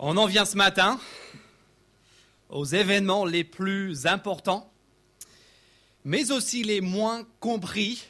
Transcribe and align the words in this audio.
On 0.00 0.16
en 0.16 0.26
vient 0.26 0.44
ce 0.44 0.56
matin 0.56 0.98
aux 2.48 2.64
événements 2.64 3.24
les 3.24 3.44
plus 3.44 4.06
importants, 4.06 4.72
mais 6.04 6.32
aussi 6.32 6.64
les 6.64 6.80
moins 6.80 7.24
compris, 7.38 8.02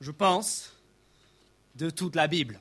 je 0.00 0.12
pense, 0.12 0.72
de 1.74 1.90
toute 1.90 2.14
la 2.14 2.28
Bible. 2.28 2.60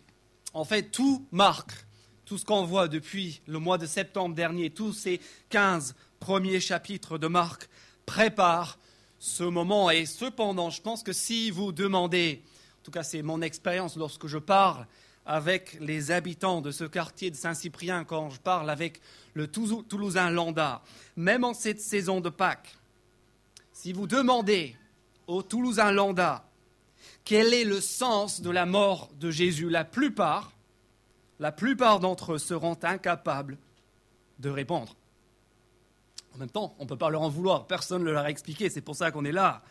En 0.56 0.66
fait, 0.66 0.90
tout 0.90 1.28
marque, 1.32 1.86
tout 2.26 2.40
ce 2.40 2.46
qu'on 2.46 2.66
voit 2.66 2.88
depuis 2.88 3.42
le 3.46 3.60
mois 3.60 3.78
de 3.78 3.86
septembre 3.86 4.34
dernier, 4.34 4.72
tous 4.72 4.94
ces 4.94 5.22
15 5.50 5.94
premiers 6.20 6.60
chapitres 6.60 7.20
de 7.20 7.28
Marc 7.28 7.70
préparent 8.08 8.80
ce 9.20 9.44
moment. 9.44 9.92
Et 9.92 10.08
cependant, 10.08 10.72
je 10.72 10.82
pense 10.82 11.04
que 11.04 11.14
si 11.14 11.52
vous 11.52 11.72
demandez, 11.72 12.44
en 12.80 12.84
tout 12.84 12.92
cas 12.92 13.04
c'est 13.04 13.22
mon 13.22 13.44
expérience 13.44 13.98
lorsque 13.98 14.26
je 14.26 14.40
parle 14.40 14.88
avec 15.26 15.78
les 15.80 16.12
habitants 16.12 16.62
de 16.62 16.72
ce 16.72 16.84
quartier 16.84 17.32
de 17.32 17.36
Saint-Cyprien, 17.36 18.04
quand 18.04 18.30
je 18.30 18.40
parle 18.40 18.70
avec 18.70 19.00
le 19.34 19.48
Toulousain 19.48 20.30
lambda, 20.30 20.82
même 21.16 21.44
en 21.44 21.54
cette 21.54 21.82
saison 21.82 22.20
de 22.20 22.30
Pâques, 22.30 22.78
si 23.72 23.94
vous 23.94 24.08
demandez 24.08 24.76
aux 25.28 25.42
Toulousains 25.42 25.92
lambda 25.92 26.46
quel 27.24 27.54
est 27.54 27.64
le 27.64 27.80
sens 27.80 28.42
de 28.42 28.50
la 28.50 28.66
mort 28.66 29.10
de 29.20 29.32
Jésus, 29.32 29.70
la 29.70 29.86
plupart, 29.86 30.52
la 31.40 31.52
plupart 31.52 32.00
d'entre 32.00 32.34
eux 32.34 32.38
seront 32.38 32.78
incapables 32.84 33.58
de 34.40 34.50
répondre. 34.50 34.96
En 36.36 36.38
même 36.38 36.50
temps, 36.50 36.76
on 36.80 36.84
ne 36.84 36.90
peut 36.90 36.98
pas 36.98 37.10
leur 37.10 37.22
en 37.22 37.30
vouloir, 37.30 37.68
personne 37.68 38.04
ne 38.04 38.12
leur 38.12 38.26
a 38.26 38.30
expliqué, 38.30 38.70
c'est 38.70 38.82
pour 38.82 38.96
ça 38.96 39.12
qu'on 39.12 39.26
est 39.26 39.32
là. 39.32 39.62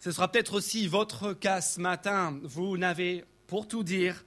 Ce 0.00 0.10
sera 0.10 0.26
peut-être 0.26 0.54
aussi 0.54 0.88
votre 0.88 1.32
cas 1.32 1.60
ce 1.60 1.80
matin. 1.80 2.38
Vous 2.42 2.76
n'avez, 2.76 3.24
pour 3.46 3.68
tout 3.68 3.84
dire, 3.84 4.24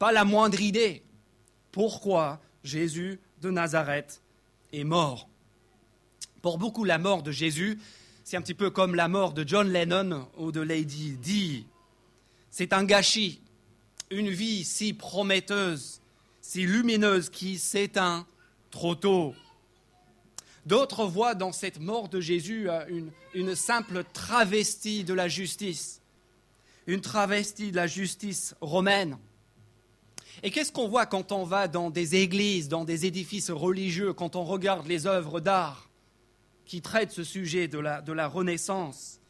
pas 0.00 0.12
la 0.12 0.24
moindre 0.24 0.60
idée 0.62 1.02
pourquoi 1.72 2.40
Jésus 2.64 3.20
de 3.42 3.50
Nazareth 3.50 4.22
est 4.72 4.82
mort? 4.82 5.28
Pour 6.40 6.56
beaucoup, 6.56 6.84
la 6.84 6.96
mort 6.96 7.22
de 7.22 7.30
Jésus, 7.30 7.78
c'est 8.24 8.38
un 8.38 8.40
petit 8.40 8.54
peu 8.54 8.70
comme 8.70 8.94
la 8.94 9.08
mort 9.08 9.34
de 9.34 9.46
John 9.46 9.70
Lennon 9.70 10.26
ou 10.38 10.52
de 10.52 10.62
Lady 10.62 11.18
Di. 11.18 11.66
C'est 12.50 12.72
un 12.72 12.84
gâchis, 12.84 13.42
une 14.10 14.30
vie 14.30 14.64
si 14.64 14.94
prometteuse, 14.94 16.00
si 16.40 16.62
lumineuse 16.64 17.28
qui 17.28 17.58
s'éteint 17.58 18.26
trop 18.70 18.94
tôt. 18.94 19.34
D'autres 20.64 21.04
voient 21.04 21.34
dans 21.34 21.52
cette 21.52 21.78
mort 21.78 22.08
de 22.08 22.22
Jésus 22.22 22.70
euh, 22.70 22.86
une, 22.88 23.10
une 23.34 23.54
simple 23.54 24.04
travestie 24.14 25.04
de 25.04 25.12
la 25.12 25.28
justice, 25.28 26.00
une 26.86 27.02
travestie 27.02 27.70
de 27.70 27.76
la 27.76 27.86
justice 27.86 28.54
romaine. 28.62 29.18
Et 30.42 30.50
qu'est-ce 30.50 30.72
qu'on 30.72 30.88
voit 30.88 31.06
quand 31.06 31.32
on 31.32 31.44
va 31.44 31.68
dans 31.68 31.90
des 31.90 32.16
églises, 32.16 32.68
dans 32.68 32.84
des 32.84 33.04
édifices 33.06 33.50
religieux, 33.50 34.12
quand 34.12 34.36
on 34.36 34.44
regarde 34.44 34.86
les 34.86 35.06
œuvres 35.06 35.40
d'art 35.40 35.90
qui 36.64 36.80
traitent 36.80 37.12
ce 37.12 37.24
sujet 37.24 37.68
de 37.68 37.78
la, 37.78 38.00
de 38.00 38.12
la 38.12 38.26
Renaissance? 38.26 39.20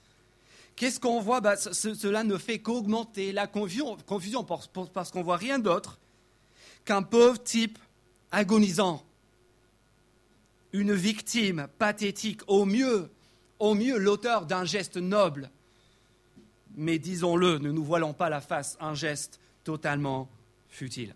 Qu'est-ce 0.77 1.01
qu'on 1.01 1.21
voit? 1.21 1.41
Bah, 1.41 1.57
Cela 1.57 2.23
ne 2.23 2.39
fait 2.39 2.61
qu'augmenter 2.61 3.33
la 3.33 3.47
confusion, 3.47 3.97
parce 4.95 5.11
qu'on 5.11 5.23
voit 5.23 5.37
rien 5.37 5.59
d'autre 5.59 5.99
qu'un 6.85 7.03
pauvre 7.03 7.43
type 7.43 7.79
agonisant, 8.31 9.05
une 10.73 10.95
victime 10.95 11.67
pathétique, 11.79 12.41
au 12.47 12.65
mieux, 12.65 13.11
au 13.59 13.75
mieux 13.75 13.99
l'auteur 13.99 14.47
d'un 14.47 14.65
geste 14.65 14.97
noble. 14.97 15.51
Mais 16.77 16.99
disons-le, 16.99 17.59
ne 17.59 17.73
nous 17.73 17.85
voilons 17.85 18.15
pas 18.15 18.31
la 18.31 18.41
face, 18.41 18.79
un 18.81 18.95
geste 18.95 19.41
totalement 19.65 20.29
futile. 20.71 21.15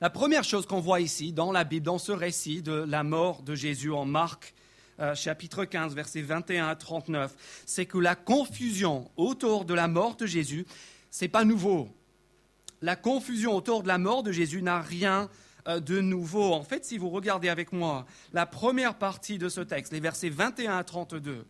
La 0.00 0.10
première 0.10 0.44
chose 0.44 0.66
qu'on 0.66 0.80
voit 0.80 1.00
ici 1.00 1.32
dans 1.32 1.52
la 1.52 1.64
Bible, 1.64 1.86
dans 1.86 1.98
ce 1.98 2.12
récit 2.12 2.62
de 2.62 2.72
la 2.72 3.04
mort 3.04 3.42
de 3.42 3.54
Jésus 3.54 3.92
en 3.92 4.04
Marc 4.04 4.54
euh, 5.00 5.14
chapitre 5.14 5.64
15, 5.64 5.94
versets 5.94 6.22
21 6.22 6.68
à 6.68 6.76
39, 6.76 7.34
c'est 7.66 7.86
que 7.86 7.98
la 7.98 8.14
confusion 8.14 9.10
autour 9.16 9.64
de 9.64 9.74
la 9.74 9.88
mort 9.88 10.16
de 10.16 10.26
Jésus, 10.26 10.66
c'est 11.10 11.28
pas 11.28 11.44
nouveau. 11.44 11.88
La 12.80 12.94
confusion 12.94 13.56
autour 13.56 13.82
de 13.82 13.88
la 13.88 13.98
mort 13.98 14.22
de 14.22 14.30
Jésus 14.30 14.62
n'a 14.62 14.80
rien 14.80 15.28
euh, 15.66 15.80
de 15.80 16.00
nouveau. 16.00 16.52
En 16.52 16.62
fait, 16.62 16.84
si 16.84 16.98
vous 16.98 17.10
regardez 17.10 17.48
avec 17.48 17.72
moi 17.72 18.06
la 18.32 18.46
première 18.46 18.94
partie 18.96 19.38
de 19.38 19.48
ce 19.48 19.60
texte, 19.60 19.92
les 19.92 20.00
versets 20.00 20.28
21 20.28 20.76
à 20.76 20.84
32, 20.84 21.44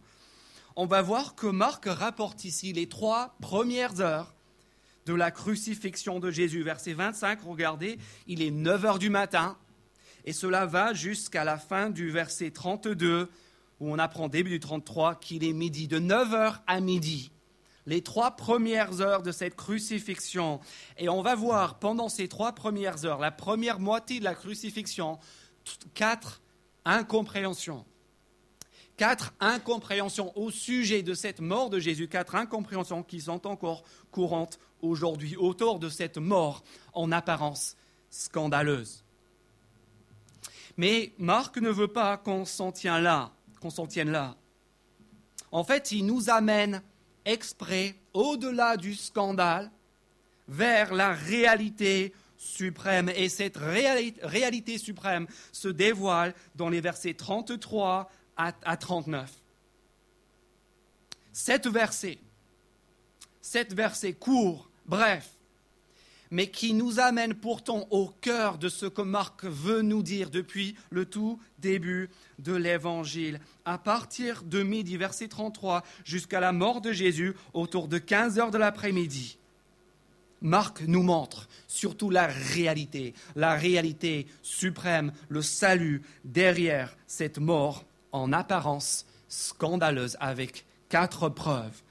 on 0.77 0.87
va 0.87 1.03
voir 1.03 1.35
que 1.35 1.47
Marc 1.47 1.85
rapporte 1.87 2.45
ici 2.45 2.73
les 2.73 2.89
trois 2.89 3.37
premières 3.41 4.01
heures 4.01 4.34
de 5.07 5.15
la 5.15 5.31
crucifixion 5.31 6.21
de 6.21 6.31
Jésus. 6.31 6.63
Verset 6.63 6.95
25, 6.95 7.41
regardez, 7.43 7.99
il 8.27 8.43
est 8.43 8.51
9 8.51 8.85
heures 8.85 8.99
du 8.99 9.11
matin, 9.11 9.57
et 10.25 10.33
cela 10.33 10.67
va 10.67 10.95
jusqu'à 10.95 11.45
la 11.45 11.59
fin 11.59 11.91
du 11.91 12.11
verset 12.11 12.51
32, 12.51 13.31
où 13.81 13.93
on 13.93 13.99
apprend 13.99 14.29
début 14.29 14.51
du 14.51 14.61
33 14.61 15.17
qu'il 15.17 15.45
est 15.45 15.53
midi, 15.53 15.89
de 15.89 15.99
9 15.99 16.35
heures 16.35 16.63
à 16.67 16.81
midi. 16.81 17.31
Les 17.87 18.01
trois 18.01 18.35
premières 18.35 19.03
heures 19.03 19.23
de 19.23 19.31
cette 19.31 19.57
crucifixion. 19.57 20.59
Et 20.97 21.11
on 21.11 21.21
va 21.21 21.35
voir 21.35 21.79
pendant 21.79 22.09
ces 22.09 22.29
trois 22.29 22.55
premières 22.55 23.05
heures, 23.05 23.19
la 23.19 23.31
première 23.31 23.79
moitié 23.79 24.21
de 24.21 24.25
la 24.25 24.35
crucifixion, 24.35 25.19
quatre 25.93 26.41
incompréhensions 26.87 27.85
quatre 28.97 29.35
incompréhensions 29.41 30.37
au 30.37 30.51
sujet 30.51 31.03
de 31.03 31.15
cette 31.15 31.41
mort 31.41 31.71
de 31.71 31.79
Jésus, 31.79 32.09
quatre 32.09 32.35
incompréhensions 32.35 33.03
qui 33.03 33.21
sont 33.21 33.47
encore 33.47 33.83
courantes 34.11 34.59
aujourd'hui 34.81 35.37
autour 35.37 35.79
de 35.79 35.89
cette 35.89 36.19
mort 36.19 36.63
en 36.93 37.11
apparence 37.13 37.77
scandaleuse. 38.11 39.05
Mais 40.77 41.13
Marc 41.19 41.57
ne 41.59 41.71
veut 41.71 41.89
pas 41.89 42.17
qu'on 42.17 42.45
s'en 42.45 42.73
tienne 42.73 43.03
là, 43.03 43.33
qu'on 43.61 43.71
s'en 43.71 43.87
tienne 43.87 44.11
là. 44.11 44.37
En 45.53 45.65
fait, 45.65 45.93
il 45.93 46.05
nous 46.07 46.31
amène 46.31 46.83
exprès 47.25 47.97
au-delà 48.13 48.77
du 48.77 48.95
scandale 48.95 49.71
vers 50.49 50.93
la 50.95 51.13
réalité 51.13 52.13
suprême. 52.37 53.11
Et 53.15 53.29
cette 53.29 53.57
réalité 53.57 54.79
suprême 54.79 55.27
se 55.53 55.69
dévoile 55.69 56.35
dans 56.57 56.69
les 56.69 56.81
versets 56.81 57.15
33 57.15 58.11
à, 58.37 58.77
39. 58.77 59.31
Sept 61.33 61.67
versets, 61.67 62.19
sept 63.41 63.75
versets 63.75 64.13
courts, 64.13 64.71
brefs, 64.87 65.31
mais 66.31 66.49
qui 66.49 66.75
nous 66.75 67.01
amènent 67.01 67.35
pourtant 67.35 67.87
au 67.91 68.09
cœur 68.09 68.59
de 68.59 68.69
ce 68.69 68.87
que 68.87 69.03
Marc 69.03 69.45
veut 69.45 69.83
nous 69.83 70.03
dire 70.03 70.31
depuis 70.31 70.75
le 70.91 71.07
tout 71.07 71.39
début 71.59 72.11
de 72.39 72.55
l'Évangile. 72.55 73.41
À 73.65 73.79
partir 73.79 74.43
de 74.43 74.63
midi, 74.63 74.97
verset 74.97 75.29
33, 75.29 75.85
jusqu'à 76.05 76.41
la 76.41 76.53
mort 76.53 76.81
de 76.81 76.93
Jésus, 76.93 77.35
autour 77.53 77.89
de 77.89 77.99
15 77.99 78.39
heures 78.39 78.51
de 78.51 78.59
l'après-midi, 78.59 79.39
Marc 80.41 80.83
nous 80.83 81.03
montre 81.03 81.49
surtout 81.67 82.11
la 82.11 82.27
réalité, 82.27 83.15
la 83.35 83.55
réalité 83.55 84.27
suprême, 84.43 85.13
le 85.29 85.41
salut 85.41 86.03
derrière 86.25 86.97
cette 87.07 87.39
mort 87.39 87.85
en 88.15 88.33
apparence 88.33 89.05
scandaleuse 89.29 90.17
avec 90.21 90.65
quatre 90.89 91.29
preuves. 91.29 91.83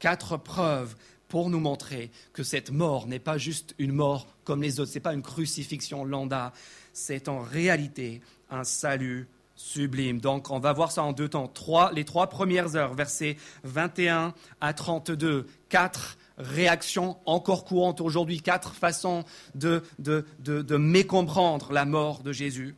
Quatre 0.00 0.38
preuves 0.38 0.96
pour 1.28 1.50
nous 1.50 1.60
montrer 1.60 2.10
que 2.32 2.42
cette 2.42 2.70
mort 2.70 3.06
n'est 3.06 3.18
pas 3.18 3.36
juste 3.36 3.74
une 3.78 3.92
mort 3.92 4.26
comme 4.44 4.62
les 4.62 4.80
autres, 4.80 4.90
ce 4.90 4.94
n'est 4.94 5.02
pas 5.02 5.12
une 5.12 5.22
crucifixion 5.22 6.04
lambda, 6.06 6.54
c'est 6.94 7.28
en 7.28 7.40
réalité 7.40 8.22
un 8.50 8.64
salut 8.64 9.28
sublime. 9.56 10.20
Donc 10.20 10.50
on 10.50 10.58
va 10.58 10.72
voir 10.72 10.90
ça 10.90 11.02
en 11.02 11.12
deux 11.12 11.28
temps. 11.28 11.52
les 11.92 12.06
trois 12.06 12.28
premières 12.28 12.74
heures, 12.74 12.94
versets 12.94 13.36
21 13.64 14.32
à 14.62 14.72
32, 14.72 15.46
quatre 15.68 16.16
réactions 16.38 17.18
encore 17.26 17.66
courantes 17.66 18.00
aujourd'hui, 18.00 18.40
quatre 18.40 18.72
façons 18.72 19.24
de, 19.54 19.82
de, 19.98 20.24
de 20.40 20.76
mécomprendre 20.78 21.72
la 21.72 21.84
mort 21.84 22.22
de 22.22 22.32
Jésus. 22.32 22.74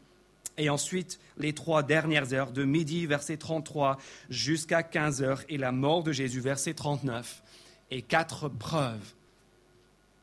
Et 0.61 0.69
ensuite, 0.69 1.19
les 1.39 1.55
trois 1.55 1.83
dernières 1.83 2.35
heures, 2.35 2.53
de 2.53 2.65
midi, 2.65 3.07
verset 3.07 3.39
33, 3.39 3.97
jusqu'à 4.29 4.83
15 4.83 5.23
heures, 5.23 5.43
et 5.49 5.57
la 5.57 5.73
mort 5.73 6.03
de 6.03 6.13
Jésus, 6.13 6.41
verset 6.41 6.75
39, 6.75 7.43
et 7.91 8.03
quatre 8.03 8.51
preuves 8.51 9.15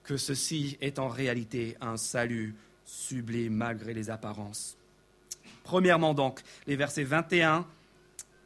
que 0.04 0.16
ceci 0.16 0.78
est 0.80 1.00
en 1.00 1.08
réalité 1.08 1.76
un 1.82 1.98
salut 1.98 2.54
sublime 2.86 3.56
malgré 3.56 3.96
les 3.96 4.12
apparences. 4.12 4.78
Premièrement 5.64 6.14
donc, 6.14 6.42
les 6.68 6.76
versets 6.76 7.04
21 7.04 7.66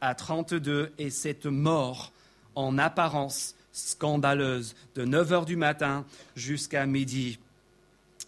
à 0.00 0.14
32, 0.14 0.92
et 0.96 1.10
cette 1.10 1.44
mort 1.44 2.10
en 2.54 2.78
apparence 2.78 3.54
scandaleuse 3.70 4.74
de 4.94 5.04
9 5.04 5.32
heures 5.32 5.44
du 5.44 5.56
matin 5.56 6.06
jusqu'à 6.36 6.86
midi 6.86 7.38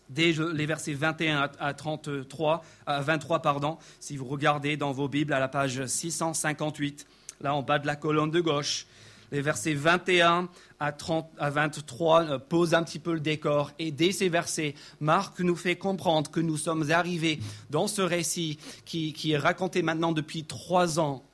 dès 0.08 0.32
les 0.52 0.66
versets 0.66 0.94
21 0.94 1.50
à 1.58 1.74
33, 1.74 2.64
à 2.86 3.00
23, 3.00 3.40
pardon, 3.40 3.78
si 4.00 4.16
vous 4.16 4.24
regardez 4.24 4.76
dans 4.76 4.92
vos 4.92 5.08
Bibles 5.08 5.32
à 5.32 5.40
la 5.40 5.48
page 5.48 5.84
658, 5.84 7.06
là 7.40 7.54
en 7.54 7.62
bas 7.62 7.78
de 7.78 7.86
la 7.86 7.96
colonne 7.96 8.30
de 8.30 8.40
gauche, 8.40 8.86
Les 9.32 9.40
versets 9.40 9.74
21 9.74 10.48
à, 10.78 10.92
30, 10.92 11.28
à 11.38 11.50
23 11.50 12.22
euh, 12.22 12.38
posent 12.38 12.74
un 12.74 12.84
petit 12.84 13.00
peu 13.00 13.14
le 13.14 13.20
décor. 13.20 13.72
Et 13.80 13.90
dès 13.90 14.12
ces 14.12 14.28
versets, 14.28 14.74
Marc 15.00 15.40
nous 15.40 15.56
fait 15.56 15.76
comprendre 15.76 16.30
que 16.30 16.40
nous 16.40 16.56
sommes 16.56 16.90
arrivés 16.92 17.40
dans 17.70 17.88
ce 17.88 18.02
récit 18.02 18.58
qui, 18.84 19.12
qui 19.12 19.32
est 19.32 19.38
raconté 19.38 19.82
maintenant 19.82 20.12
depuis 20.12 20.44
trois 20.44 21.00
ans. 21.00 21.24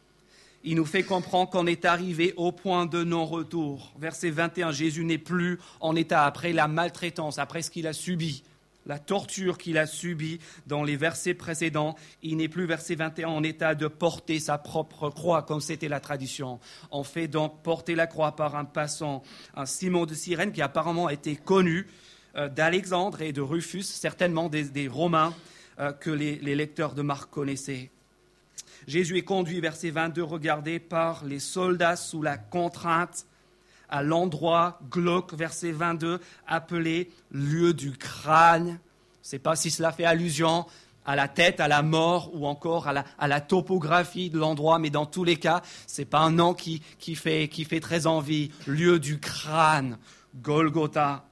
Il 0.62 0.76
nous 0.76 0.86
fait 0.86 1.02
comprendre 1.02 1.50
qu'on 1.50 1.66
est 1.66 1.84
arrivé 1.84 2.32
au 2.36 2.52
point 2.52 2.86
de 2.86 3.02
non-retour. 3.02 3.92
Verset 3.98 4.30
21, 4.30 4.72
Jésus 4.72 5.04
n'est 5.04 5.18
plus 5.18 5.58
en 5.80 5.96
état 5.96 6.24
après 6.24 6.52
la 6.52 6.68
maltraitance, 6.68 7.38
après 7.38 7.60
ce 7.60 7.70
qu'il 7.70 7.86
a 7.86 7.92
subi 7.92 8.44
la 8.90 8.98
torture 8.98 9.56
qu'il 9.56 9.78
a 9.78 9.86
subie 9.86 10.40
dans 10.66 10.82
les 10.82 10.96
versets 10.96 11.34
précédents. 11.34 11.94
Il 12.24 12.38
n'est 12.38 12.48
plus, 12.48 12.66
verset 12.66 12.96
21, 12.96 13.28
en 13.28 13.44
état 13.44 13.76
de 13.76 13.86
porter 13.86 14.40
sa 14.40 14.58
propre 14.58 15.10
croix, 15.10 15.44
comme 15.44 15.60
c'était 15.60 15.88
la 15.88 16.00
tradition. 16.00 16.58
On 16.90 17.04
fait 17.04 17.28
donc 17.28 17.62
porter 17.62 17.94
la 17.94 18.08
croix 18.08 18.34
par 18.34 18.56
un 18.56 18.64
passant, 18.64 19.22
un 19.54 19.64
Simon 19.64 20.06
de 20.06 20.14
Cyrène, 20.14 20.50
qui 20.50 20.60
apparemment 20.60 21.08
été 21.08 21.36
connu 21.36 21.86
euh, 22.34 22.48
d'Alexandre 22.48 23.22
et 23.22 23.32
de 23.32 23.40
Rufus, 23.40 23.84
certainement 23.84 24.48
des, 24.48 24.88
Romains 24.88 25.34
euh, 25.78 25.92
que 25.92 26.10
les, 26.10 26.40
les 26.40 26.56
lecteurs 26.56 26.94
de 26.94 27.02
Marc 27.02 27.30
connaissaient. 27.30 27.92
Jésus 28.88 29.18
est 29.18 29.22
conduit, 29.22 29.60
verset 29.60 29.90
22, 29.90 30.24
regardé 30.24 30.80
par 30.80 31.24
les 31.24 31.38
soldats 31.38 31.94
sous 31.94 32.22
la 32.22 32.38
contrainte 32.38 33.24
à 33.90 34.02
l'endroit 34.02 34.78
glauque, 34.90 35.34
verset 35.34 35.72
22, 35.72 36.20
appelé 36.46 37.10
lieu 37.32 37.74
du 37.74 37.92
crâne. 37.92 38.66
Je 38.66 38.72
ne 38.72 38.78
sais 39.22 39.38
pas 39.38 39.56
si 39.56 39.70
cela 39.70 39.92
fait 39.92 40.04
allusion 40.04 40.64
à 41.04 41.16
la 41.16 41.28
tête, 41.28 41.60
à 41.60 41.68
la 41.68 41.82
mort 41.82 42.30
ou 42.34 42.46
encore 42.46 42.86
à 42.88 43.28
la, 43.28 43.40
topographie 43.40 44.30
de 44.30 44.38
l'endroit, 44.38 44.78
mais 44.78 44.90
dans 44.90 45.06
tous 45.06 45.24
les 45.24 45.36
cas, 45.36 45.62
ce 45.86 46.00
n'est 46.00 46.06
pas 46.06 46.20
un 46.20 46.30
nom 46.30 46.54
qui, 46.54 46.80
fait, 47.16 47.48
qui 47.48 47.64
fait 47.64 47.80
très 47.80 48.06
envie. 48.06 48.50
Lieu 48.66 48.98
du 48.98 49.18
crâne, 49.18 49.98
Golgotha. 50.36 51.24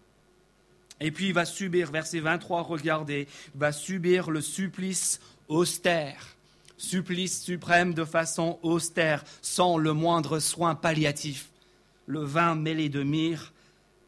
Et 1.00 1.12
puis 1.12 1.28
il 1.28 1.32
va 1.32 1.44
subir, 1.44 1.92
verset 1.92 2.18
23, 2.18 2.62
regardez, 2.62 3.28
il 3.54 3.60
va 3.60 3.70
subir 3.70 4.30
le 4.30 4.40
supplice 4.40 5.20
austère, 5.46 6.36
supplice 6.76 7.40
suprême 7.40 7.94
de 7.94 8.04
façon 8.04 8.58
austère, 8.62 9.22
sans 9.42 9.78
le 9.78 9.92
moindre 9.92 10.40
soin 10.40 10.74
palliatif 10.74 11.50
le 12.08 12.24
vin 12.24 12.56
mêlé 12.56 12.88
de 12.88 13.04
myrrhe 13.04 13.52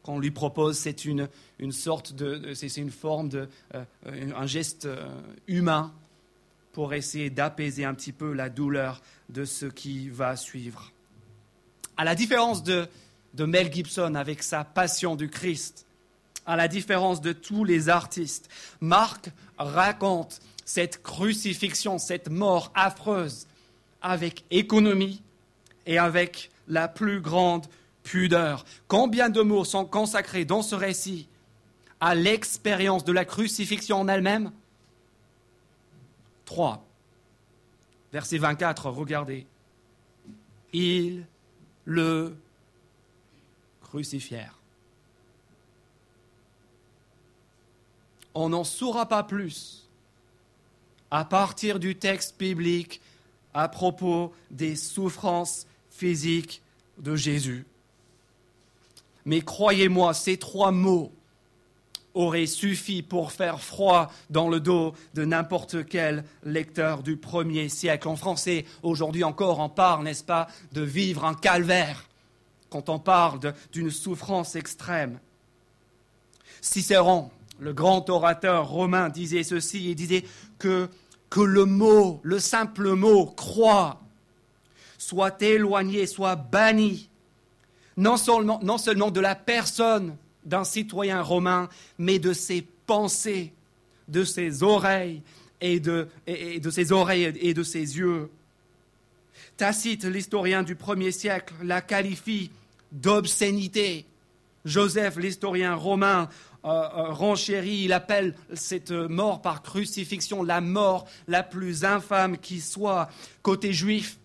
qu'on 0.03 0.19
lui 0.19 0.31
propose, 0.31 0.77
c'est 0.77 1.05
une, 1.05 1.29
sorte 1.69 2.13
de, 2.13 2.53
c'est 2.55 2.75
une 2.77 2.89
forme 2.89 3.29
de, 3.29 3.47
euh, 3.75 3.85
un 4.35 4.47
geste 4.47 4.85
euh, 4.85 5.07
humain 5.47 5.93
pour 6.73 6.93
essayer 6.93 7.29
d'apaiser 7.29 7.85
un 7.85 7.93
petit 7.93 8.11
peu 8.11 8.33
la 8.33 8.49
douleur 8.49 9.01
de 9.29 9.45
ce 9.45 9.67
qui 9.67 10.09
va 10.09 10.35
suivre. 10.35 10.91
À 11.97 12.03
la 12.03 12.15
différence 12.15 12.63
de, 12.63 12.87
de 13.35 13.45
Mel 13.45 13.71
Gibson 13.71 14.15
avec 14.15 14.41
sa 14.41 14.63
passion 14.63 15.15
du 15.15 15.29
Christ, 15.29 15.85
à 16.47 16.55
la 16.55 16.67
différence 16.67 17.21
de 17.21 17.33
tous 17.33 17.63
les 17.63 17.87
artistes, 17.89 18.49
Marc 18.79 19.29
raconte 19.59 20.39
cette 20.65 21.03
crucifixion, 21.03 21.99
cette 21.99 22.29
mort 22.29 22.71
affreuse 22.73 23.45
avec 24.01 24.45
économie 24.49 25.21
et 25.85 25.99
avec 25.99 26.49
la 26.67 26.87
plus 26.87 27.21
grande 27.21 27.67
pudeur. 28.03 28.65
Combien 28.87 29.29
de 29.29 29.41
mots 29.41 29.65
sont 29.65 29.85
consacrés 29.85 30.45
dans 30.45 30.61
ce 30.61 30.75
récit 30.75 31.27
à 31.99 32.15
l'expérience 32.15 33.03
de 33.03 33.11
la 33.11 33.25
crucifixion 33.25 33.97
en 33.97 34.07
elle-même 34.07 34.51
Trois. 36.45 36.85
Verset 38.11 38.37
24, 38.37 38.89
regardez. 38.89 39.45
Ils 40.73 41.25
le 41.85 42.35
crucifièrent. 43.81 44.57
On 48.33 48.49
n'en 48.49 48.63
saura 48.63 49.07
pas 49.07 49.23
plus 49.23 49.89
à 51.09 51.25
partir 51.25 51.79
du 51.79 51.97
texte 51.97 52.39
biblique 52.39 53.01
à 53.53 53.67
propos 53.67 54.33
des 54.49 54.75
souffrances 54.75 55.67
physiques 55.89 56.61
de 56.97 57.15
Jésus. 57.15 57.65
Mais 59.25 59.41
croyez-moi, 59.41 60.13
ces 60.13 60.37
trois 60.37 60.71
mots 60.71 61.11
auraient 62.13 62.45
suffi 62.45 63.01
pour 63.01 63.31
faire 63.31 63.61
froid 63.61 64.11
dans 64.29 64.49
le 64.49 64.59
dos 64.59 64.93
de 65.13 65.23
n'importe 65.23 65.85
quel 65.85 66.25
lecteur 66.43 67.03
du 67.03 67.17
premier 67.17 67.69
siècle. 67.69 68.07
En 68.07 68.15
français, 68.15 68.65
aujourd'hui 68.83 69.23
encore, 69.23 69.59
on 69.59 69.69
parle, 69.69 70.03
n'est-ce 70.03 70.23
pas, 70.23 70.47
de 70.73 70.81
vivre 70.81 71.25
un 71.25 71.33
calvaire 71.33 72.07
quand 72.69 72.89
on 72.89 72.99
parle 72.99 73.53
d'une 73.71 73.91
souffrance 73.91 74.55
extrême. 74.55 75.19
Cicéron, 76.61 77.29
le 77.59 77.73
grand 77.73 78.09
orateur 78.09 78.67
romain, 78.69 79.09
disait 79.09 79.43
ceci, 79.43 79.89
il 79.89 79.95
disait 79.95 80.23
que, 80.57 80.89
que 81.29 81.41
le 81.41 81.65
mot, 81.65 82.19
le 82.23 82.39
simple 82.39 82.93
mot 82.93 83.25
croix, 83.25 84.01
soit 84.97 85.41
éloigné, 85.41 86.07
soit 86.07 86.35
banni 86.35 87.09
non 87.97 88.17
seulement, 88.17 88.59
de 89.11 89.19
la 89.19 89.35
personne 89.35 90.15
d'un 90.45 90.63
citoyen 90.63 91.21
romain, 91.21 91.69
mais 91.97 92.19
de 92.19 92.33
ses 92.33 92.65
pensées, 92.85 93.53
de 94.07 94.23
ses 94.23 94.63
oreilles 94.63 95.21
et 95.59 95.79
de, 95.79 96.07
de 96.27 96.69
ses 96.69 96.91
oreilles 96.91 97.33
et 97.39 97.53
de 97.53 97.63
ses 97.63 97.97
yeux. 97.97 98.29
Tacite, 99.57 100.05
l'historien 100.05 100.63
du 100.63 100.75
premier 100.75 101.11
siècle, 101.11 101.53
la 101.63 101.81
qualifie 101.81 102.49
d'obscénité. 102.91 104.05
Joseph, 104.65 105.17
l'historien 105.17 105.75
romain, 105.75 106.29
euh, 106.63 106.69
euh, 106.69 107.11
renchérit, 107.11 107.85
il 107.85 107.93
appelle 107.93 108.35
cette 108.53 108.91
mort 108.91 109.41
par 109.41 109.63
crucifixion 109.63 110.43
la 110.43 110.61
mort 110.61 111.07
la 111.27 111.41
plus 111.41 111.85
infâme 111.85 112.37
qui 112.37 112.61
soit. 112.61 113.09
Côté 113.41 113.73
juif, 113.73 114.19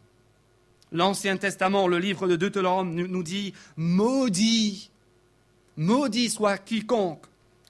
L'Ancien 0.93 1.37
Testament, 1.37 1.89
le 1.89 1.99
livre 1.99 2.29
de 2.29 2.37
Deutéronome 2.37 2.95
nous 2.95 3.23
dit 3.23 3.53
Maudit, 3.77 4.91
maudit 5.77 6.31
soit 6.31 6.59
quiconque 6.59 7.27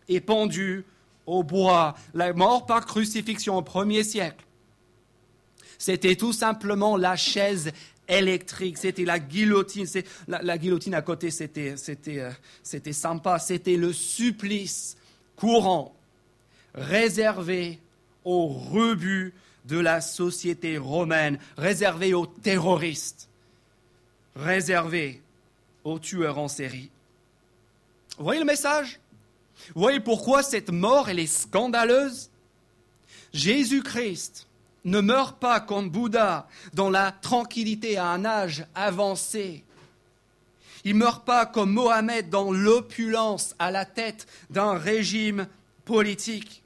est 0.08 0.20
pendu 0.20 0.84
au 1.26 1.42
bois. 1.42 1.94
La 2.14 2.32
mort 2.32 2.66
par 2.66 2.84
crucifixion 2.84 3.56
au 3.56 3.62
premier 3.62 4.04
siècle, 4.04 4.44
c'était 5.78 6.16
tout 6.16 6.32
simplement 6.32 6.96
la 6.96 7.16
chaise 7.16 7.72
électrique, 8.08 8.78
c'était 8.78 9.04
la 9.04 9.18
guillotine. 9.18 9.86
La, 10.28 10.58
guillotine 10.58 10.94
à 10.94 11.02
côté, 11.02 11.30
c'était, 11.30 11.76
c'était, 11.76 12.20
euh, 12.20 12.30
c'était 12.62 12.92
sympa, 12.92 13.38
c'était 13.38 13.76
le 13.76 13.92
supplice 13.92 14.96
courant 15.34 15.94
réservé 16.74 17.80
aux 18.24 18.48
rebuts 18.48 19.34
de 19.66 19.78
la 19.78 20.00
société 20.00 20.78
romaine, 20.78 21.38
réservée 21.56 22.14
aux 22.14 22.26
terroristes, 22.26 23.28
réservée 24.34 25.22
aux 25.84 25.98
tueurs 25.98 26.38
en 26.38 26.48
série. 26.48 26.90
Voyez 28.18 28.40
le 28.40 28.46
message? 28.46 29.00
Voyez 29.74 30.00
pourquoi 30.00 30.42
cette 30.42 30.70
mort, 30.70 31.08
est 31.08 31.26
scandaleuse? 31.26 32.30
Jésus-Christ 33.32 34.46
ne 34.84 35.00
meurt 35.00 35.38
pas 35.38 35.60
comme 35.60 35.90
Bouddha 35.90 36.48
dans 36.74 36.90
la 36.90 37.12
tranquillité 37.12 37.96
à 37.96 38.06
un 38.06 38.24
âge 38.24 38.64
avancé. 38.74 39.64
Il 40.84 40.94
ne 40.94 41.00
meurt 41.00 41.24
pas 41.24 41.46
comme 41.46 41.72
Mohamed 41.72 42.30
dans 42.30 42.52
l'opulence 42.52 43.56
à 43.58 43.72
la 43.72 43.84
tête 43.84 44.28
d'un 44.50 44.78
régime 44.78 45.48
politique. 45.84 46.62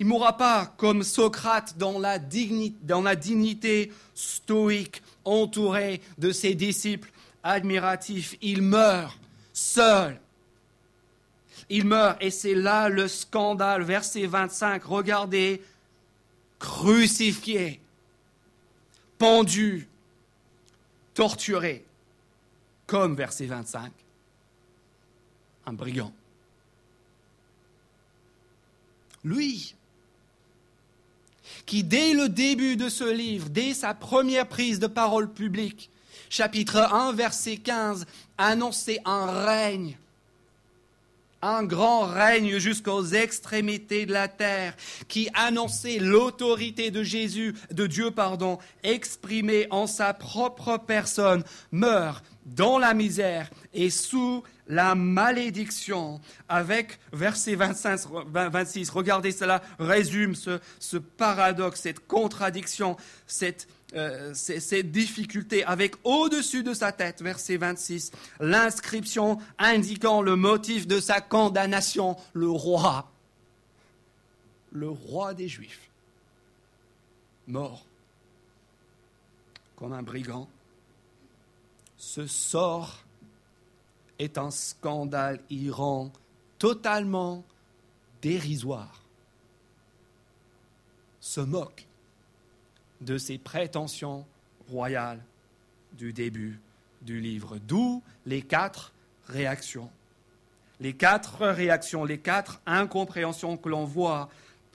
Il 0.00 0.06
ne 0.06 0.10
mourra 0.10 0.36
pas 0.36 0.66
comme 0.76 1.02
Socrate 1.02 1.76
dans 1.76 1.98
la, 1.98 2.18
dignité, 2.18 3.92
stoïque, 4.14 5.02
entouré 5.24 6.00
de 6.18 6.30
ses 6.30 6.54
disciples 6.54 7.10
admiratifs. 7.42 8.36
Il 8.40 8.62
meurt 8.62 9.18
seul. 9.52 10.20
Il 11.68 11.84
meurt, 11.84 12.16
et 12.22 12.30
c'est 12.30 12.54
là 12.54 12.88
le 12.88 13.08
scandale. 13.08 13.82
Verset 13.82 14.26
25, 14.26 14.84
regardez, 14.84 15.62
crucifié, 16.60 17.80
pendu, 19.18 19.88
torturé, 21.12 21.84
comme 22.86 23.16
verset 23.16 23.46
25, 23.46 23.92
un 25.66 25.72
brigand. 25.72 26.12
Lui, 29.24 29.74
qui, 31.68 31.84
dès 31.84 32.14
le 32.14 32.30
début 32.30 32.76
de 32.76 32.88
ce 32.88 33.04
livre, 33.04 33.50
dès 33.50 33.74
sa 33.74 33.92
première 33.92 34.48
prise 34.48 34.80
de 34.80 34.86
parole 34.86 35.30
publique, 35.30 35.90
chapitre 36.30 36.78
1, 36.78 37.12
verset 37.12 37.58
15, 37.58 38.06
annonçait 38.38 39.00
un 39.04 39.44
règne, 39.44 39.98
un 41.42 41.62
grand 41.64 42.06
règne 42.06 42.58
jusqu'aux 42.58 43.04
extrémités 43.04 44.06
de 44.06 44.14
la 44.14 44.28
terre, 44.28 44.74
qui 45.08 45.28
annonçait 45.34 45.98
l'autorité 45.98 46.90
de 46.90 47.02
Jésus, 47.02 47.54
de 47.70 47.86
Dieu, 47.86 48.10
pardon, 48.12 48.58
exprimée 48.82 49.66
en 49.70 49.86
sa 49.86 50.14
propre 50.14 50.78
personne, 50.78 51.44
meurt 51.70 52.24
dans 52.54 52.78
la 52.78 52.94
misère 52.94 53.50
et 53.72 53.90
sous 53.90 54.42
la 54.66 54.94
malédiction. 54.94 56.20
Avec 56.48 56.98
verset 57.12 57.54
25, 57.54 58.00
26, 58.26 58.90
regardez 58.90 59.32
cela 59.32 59.62
résume 59.78 60.34
ce, 60.34 60.96
paradoxe, 60.96 61.80
cette 61.80 62.06
contradiction, 62.06 62.96
cette, 63.26 63.68
euh, 63.94 64.32
cette 64.34 64.90
difficulté 64.90 65.64
avec 65.64 65.96
au-dessus 66.04 66.62
de 66.62 66.74
sa 66.74 66.92
tête, 66.92 67.22
verset 67.22 67.56
26, 67.56 68.12
l'inscription 68.40 69.38
indiquant 69.58 70.22
le 70.22 70.36
motif 70.36 70.86
de 70.86 71.00
sa 71.00 71.20
condamnation, 71.20 72.16
le 72.32 72.48
roi, 72.48 73.10
le 74.72 74.88
roi 74.88 75.34
des 75.34 75.48
Juifs, 75.48 75.88
mort 77.46 77.84
comme 79.76 79.92
un 79.92 80.02
brigand 80.02 80.48
ce 81.98 82.26
sort 82.26 83.04
est 84.18 84.38
un 84.38 84.50
scandale 84.50 85.40
Iran 85.50 86.10
totalement 86.58 87.44
dérisoire, 88.22 89.02
se 91.20 91.40
moque 91.40 91.86
de 93.00 93.18
ses 93.18 93.38
prétentions 93.38 94.24
royales 94.70 95.22
du 95.92 96.12
début 96.12 96.60
du 97.02 97.20
livre. 97.20 97.58
D'où 97.58 98.02
les 98.26 98.42
quatre 98.42 98.92
réactions. 99.26 99.90
Les 100.80 100.94
quatre 100.94 101.44
réactions, 101.46 102.04
les 102.04 102.18
quatre 102.18 102.60
incompréhensions 102.66 103.56
que 103.56 103.68
l'on 103.68 103.84
voit 103.84 104.28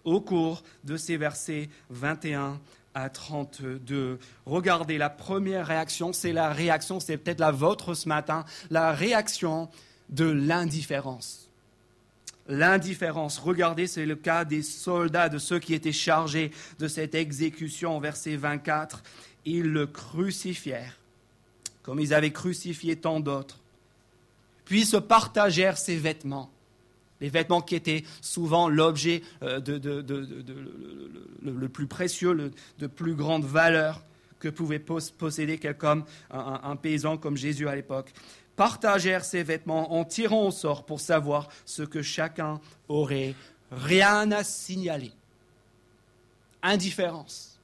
au 0.04 0.20
cours 0.20 0.64
de 0.84 0.98
ces 0.98 1.18
versets 1.18 1.70
21 1.90 2.60
à 2.94 3.10
32. 3.10 4.20
Regardez, 4.46 4.98
la 4.98 5.10
première 5.10 5.68
réaction, 5.68 6.14
c'est 6.14 6.34
la 6.34 6.52
réaction, 6.52 7.00
c'est 7.00 7.18
peut-être 7.18 7.40
la 7.40 7.52
vôtre 7.52 7.94
ce 7.94 8.08
matin, 8.08 8.46
la 8.70 8.92
réaction 8.92 9.70
de 10.10 10.26
l'indifférence. 10.26 11.50
L'indifférence, 12.48 13.40
regardez, 13.40 13.88
c'est 13.88 14.06
le 14.06 14.16
cas 14.16 14.46
des 14.46 14.64
soldats, 14.64 15.30
de 15.30 15.38
ceux 15.38 15.60
qui 15.60 15.74
étaient 15.74 15.94
chargés 15.94 16.52
de 16.78 16.88
cette 16.88 17.16
exécution, 17.16 18.00
verset 18.00 18.36
24. 18.36 19.02
Ils 19.46 19.64
le 19.64 19.88
crucifièrent, 19.88 21.00
comme 21.82 22.00
ils 22.00 22.14
avaient 22.14 22.32
crucifié 22.32 22.98
tant 22.98 23.20
d'autres. 23.20 23.60
Puis 24.66 24.86
se 24.86 24.98
partagèrent 24.98 25.78
ses 25.78 25.96
vêtements 25.96 26.53
les 27.24 27.30
vêtements 27.30 27.62
qui 27.62 27.76
étaient 27.76 28.04
souvent 28.20 28.68
l'objet 28.68 29.24
euh, 29.44 29.62
de, 29.62 29.80
le, 31.42 31.70
plus 31.70 31.88
précieux, 31.88 32.52
de 32.80 32.88
plus 32.88 33.16
grande 33.16 33.46
valeur 33.46 34.04
que 34.40 34.50
pouvait 34.50 34.78
posséder 34.78 35.58
quelqu'un, 35.58 36.04
un, 36.32 36.60
un, 36.62 36.76
paysan 36.76 37.16
comme 37.16 37.38
Jésus 37.38 37.70
à 37.70 37.76
l'époque, 37.76 38.12
partagèrent 38.58 39.24
ces 39.24 39.42
vêtements 39.42 39.94
en 39.94 40.04
tirant 40.04 40.48
au 40.48 40.52
sort 40.52 40.86
pour 40.86 41.00
savoir 41.00 41.48
ce 41.64 41.82
que 41.82 42.02
chacun 42.02 42.60
aurait. 42.90 43.36
Rien 43.72 44.30
à 44.32 44.44
signaler. 44.44 45.14
Indifférence. 46.62 47.58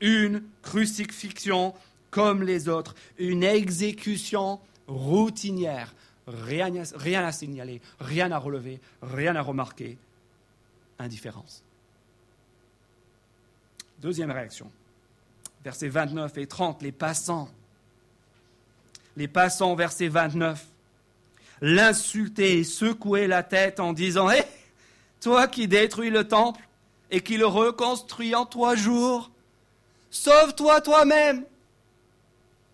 Une 0.00 0.44
crucifixion 0.62 1.74
comme 2.10 2.42
les 2.42 2.70
autres. 2.70 2.94
Une 3.18 3.44
exécution 3.44 4.60
routinière 4.86 5.94
rien, 6.28 7.24
à 7.24 7.32
signaler, 7.32 7.80
rien 8.00 8.30
à 8.32 8.38
relever, 8.38 8.80
rien 9.02 9.36
à 9.36 9.42
remarquer. 9.42 9.98
Indifférence. 10.98 11.62
Deuxième 14.00 14.30
réaction. 14.30 14.70
Versets 15.64 15.88
29 15.88 16.38
et 16.38 16.46
30, 16.46 16.82
les 16.82 16.92
passants. 16.92 17.48
Les 19.16 19.28
passants, 19.28 19.74
verset 19.74 20.08
29. 20.08 20.64
L'insulter 21.60 22.58
et 22.58 22.64
secouer 22.64 23.26
la 23.26 23.42
tête 23.42 23.80
en 23.80 23.92
disant 23.92 24.30
Hé, 24.30 24.42
toi 25.20 25.48
qui 25.48 25.66
détruis 25.66 26.10
le 26.10 26.26
temple 26.26 26.62
et 27.10 27.20
qui 27.20 27.36
le 27.36 27.46
reconstruis 27.46 28.34
en 28.34 28.46
trois 28.46 28.76
jours, 28.76 29.30
sauve-toi 30.10 30.80
toi-même. 30.80 31.44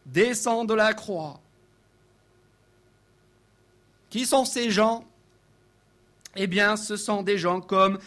Descends 0.05 0.67
de 0.67 0.75
la 0.75 0.93
croix. 0.93 1.41
Qui 4.15 4.27
sont 4.27 4.45
ces 4.45 4.71
gens? 4.71 5.05
Eh 6.37 6.47
bien, 6.47 6.77
ce 6.77 6.97
sont 6.97 7.25
des 7.25 7.37
gens 7.37 7.61
comme, 7.61 7.99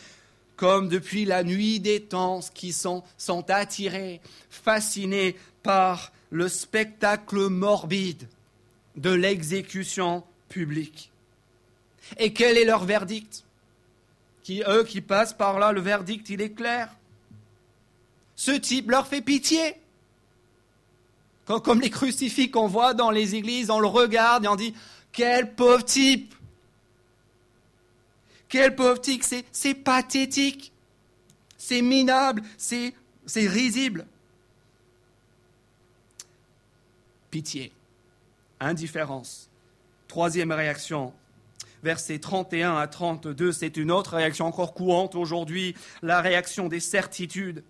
comme 0.55 0.87
depuis 0.87 1.25
la 1.25 1.43
nuit 1.43 1.81
des 1.81 2.01
temps, 2.01 2.39
qui 2.53 2.71
sont, 2.71 3.03
sont 3.17 3.49
attirés, 3.49 4.21
fascinés 4.49 5.35
par 5.63 6.13
le 6.29 6.47
spectacle 6.47 7.49
morbide 7.49 8.25
de 8.95 9.09
l'exécution 9.09 10.23
publique. 10.47 11.11
Et 12.17 12.31
quel 12.31 12.57
est 12.57 12.63
leur 12.63 12.85
verdict? 12.85 13.43
Qui, 14.43 14.63
Eux 14.65 14.85
qui 14.85 15.01
passent 15.01 15.33
par 15.33 15.59
là, 15.59 15.73
le 15.73 15.81
verdict, 15.81 16.29
il 16.29 16.39
est 16.39 16.53
clair. 16.53 16.87
Ce 18.37 18.51
type 18.51 18.91
leur 18.91 19.07
fait 19.07 19.21
pitié. 19.21 19.75
Comme 21.47 21.81
les 21.81 21.89
crucifix 21.89 22.49
qu'on 22.49 22.67
voit 22.67 22.93
dans 22.93 23.11
les 23.11 23.35
églises, 23.35 23.69
on 23.69 23.81
le 23.81 23.87
regarde 23.87 24.45
et 24.45 24.47
on 24.47 24.55
dit 24.55 24.73
quel 25.17 25.55
pauvre 25.55 25.83
type 25.83 26.36
Quel 28.47 28.75
pauvre 28.75 29.01
type 29.01 29.24
C'est 29.51 29.74
pathétique. 29.74 30.71
C'est 31.57 31.81
minable. 31.81 32.43
C'est 32.55 32.93
risible. 33.36 34.05
Pitié. 37.31 37.71
Indifférence. 38.59 39.50
Troisième 40.07 40.51
réaction. 40.51 41.12
Versets 41.81 42.19
31 42.19 42.77
à 42.77 42.88
32, 42.88 43.51
c'est 43.51 43.75
une 43.75 43.89
autre 43.89 44.17
réaction 44.17 44.45
encore 44.45 44.75
courante 44.75 45.15
aujourd'hui, 45.15 45.74
la 46.03 46.21
réaction 46.21 46.67
des 46.67 46.79
certitudes. 46.79 47.63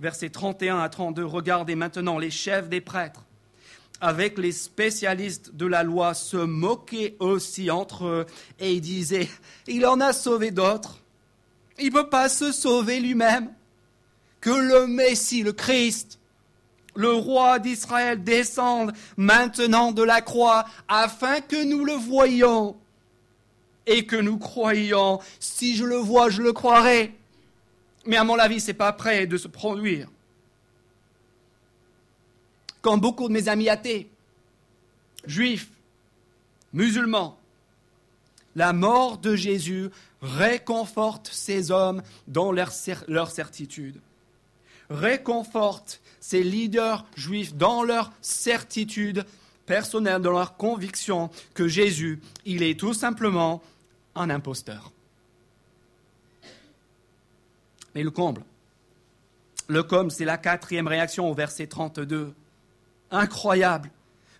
Versets 0.00 0.30
31 0.30 0.80
à 0.80 0.88
32, 0.88 1.24
regardez 1.24 1.76
maintenant 1.76 2.18
les 2.18 2.32
chefs 2.32 2.68
des 2.68 2.80
prêtres 2.80 3.27
avec 4.00 4.38
les 4.38 4.52
spécialistes 4.52 5.54
de 5.54 5.66
la 5.66 5.82
loi 5.82 6.14
se 6.14 6.36
moquaient 6.36 7.16
aussi 7.18 7.70
entre 7.70 8.04
eux 8.06 8.26
et 8.58 8.80
disaient, 8.80 9.28
il 9.66 9.86
en 9.86 10.00
a 10.00 10.12
sauvé 10.12 10.50
d'autres, 10.50 10.98
il 11.78 11.86
ne 11.86 11.92
peut 11.92 12.08
pas 12.08 12.28
se 12.28 12.52
sauver 12.52 13.00
lui-même, 13.00 13.50
que 14.40 14.50
le 14.50 14.86
Messie, 14.86 15.42
le 15.42 15.52
Christ, 15.52 16.18
le 16.94 17.12
roi 17.12 17.58
d'Israël 17.58 18.22
descende 18.22 18.92
maintenant 19.16 19.92
de 19.92 20.02
la 20.02 20.20
croix 20.20 20.64
afin 20.88 21.40
que 21.40 21.64
nous 21.64 21.84
le 21.84 21.92
voyions 21.92 22.76
et 23.86 24.04
que 24.04 24.16
nous 24.16 24.38
croyions. 24.38 25.20
Si 25.38 25.76
je 25.76 25.84
le 25.84 25.96
vois, 25.96 26.28
je 26.28 26.42
le 26.42 26.52
croirai. 26.52 27.14
Mais 28.04 28.16
à 28.16 28.24
mon 28.24 28.38
avis, 28.38 28.60
ce 28.60 28.68
n'est 28.68 28.74
pas 28.74 28.92
prêt 28.92 29.26
de 29.26 29.36
se 29.36 29.48
produire 29.48 30.08
comme 32.82 33.00
beaucoup 33.00 33.28
de 33.28 33.32
mes 33.32 33.48
amis 33.48 33.68
athées, 33.68 34.08
juifs, 35.26 35.68
musulmans. 36.72 37.38
La 38.56 38.72
mort 38.72 39.18
de 39.18 39.36
Jésus 39.36 39.90
réconforte 40.20 41.28
ces 41.32 41.70
hommes 41.70 42.02
dans 42.26 42.50
leur, 42.50 42.72
certitude, 42.72 44.00
réconforte 44.90 46.00
ces 46.20 46.42
leaders 46.42 47.06
juifs 47.14 47.54
dans 47.54 47.82
leur 47.82 48.12
certitude 48.20 49.24
personnelle, 49.66 50.22
dans 50.22 50.32
leur 50.32 50.56
conviction 50.56 51.30
que 51.54 51.68
Jésus, 51.68 52.20
il 52.46 52.62
est 52.62 52.78
tout 52.78 52.94
simplement 52.94 53.62
un 54.14 54.30
imposteur. 54.30 54.90
Mais 57.94 58.02
le 58.02 58.10
comble, 58.10 58.42
le 59.68 59.82
comble, 59.82 60.10
c'est 60.10 60.24
la 60.24 60.38
quatrième 60.38 60.88
réaction 60.88 61.30
au 61.30 61.34
verset 61.34 61.66
32 61.66 62.34
incroyable. 63.10 63.90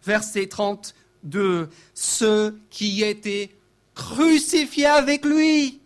Verset 0.04 0.46
32, 0.46 1.68
ceux 1.94 2.58
qui 2.70 3.02
étaient 3.02 3.50
crucifiés 3.94 4.86
avec 4.86 5.24
lui 5.24 5.80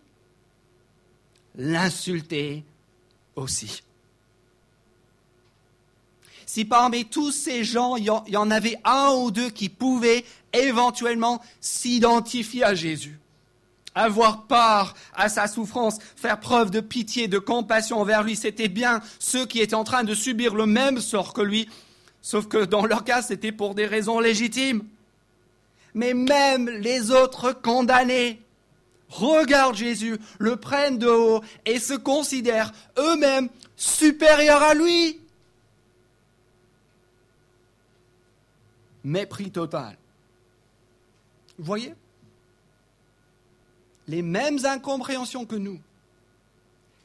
l'insultaient 1.55 2.63
aussi. 3.35 3.83
Si 6.45 6.65
parmi 6.65 7.05
tous 7.05 7.31
ces 7.31 7.63
gens, 7.63 7.95
il 7.95 8.05
y 8.05 8.37
en 8.37 8.51
avait 8.51 8.79
un 8.83 9.09
ou 9.13 9.31
deux 9.31 9.49
qui 9.49 9.69
pouvaient 9.69 10.23
éventuellement 10.53 11.41
s'identifier 11.59 12.63
à 12.63 12.75
Jésus, 12.75 13.17
avoir 13.95 14.43
part 14.43 14.93
à 15.15 15.29
sa 15.29 15.47
souffrance, 15.47 15.97
faire 16.15 16.39
preuve 16.39 16.69
de 16.69 16.79
pitié, 16.79 17.27
de 17.27 17.39
compassion 17.39 17.99
envers 17.99 18.21
lui, 18.21 18.35
c'était 18.35 18.67
bien 18.67 19.01
ceux 19.17 19.47
qui 19.47 19.61
étaient 19.61 19.73
en 19.73 19.83
train 19.83 20.03
de 20.03 20.13
subir 20.13 20.53
le 20.53 20.67
même 20.67 20.99
sort 20.99 21.33
que 21.33 21.41
lui, 21.41 21.67
Sauf 22.23 22.47
que 22.47 22.65
dans 22.65 22.87
leur 22.87 23.03
cas, 23.03 23.21
c'était 23.21 23.51
pour 23.51 23.75
des 23.75 23.85
raisons 23.85 24.19
légitimes. 24.19 24.83
Mais 25.93 26.15
même 26.15 26.67
les 26.67 27.11
autres 27.11 27.51
condamnés 27.51 28.41
regardent 29.09 29.75
Jésus, 29.75 30.17
le 30.39 30.55
prennent 30.55 30.97
de 30.97 31.07
haut 31.07 31.43
et 31.67 31.77
se 31.77 31.93
considèrent 31.93 32.71
eux-mêmes 32.97 33.49
supérieurs 33.75 34.63
à 34.63 34.73
lui. 34.73 35.19
mépris 39.03 39.51
total. 39.51 39.97
Vous 41.57 41.65
voyez? 41.65 41.93
Les 44.07 44.21
mêmes 44.21 44.59
incompréhensions 44.65 45.45
que 45.45 45.55
nous. 45.55 45.79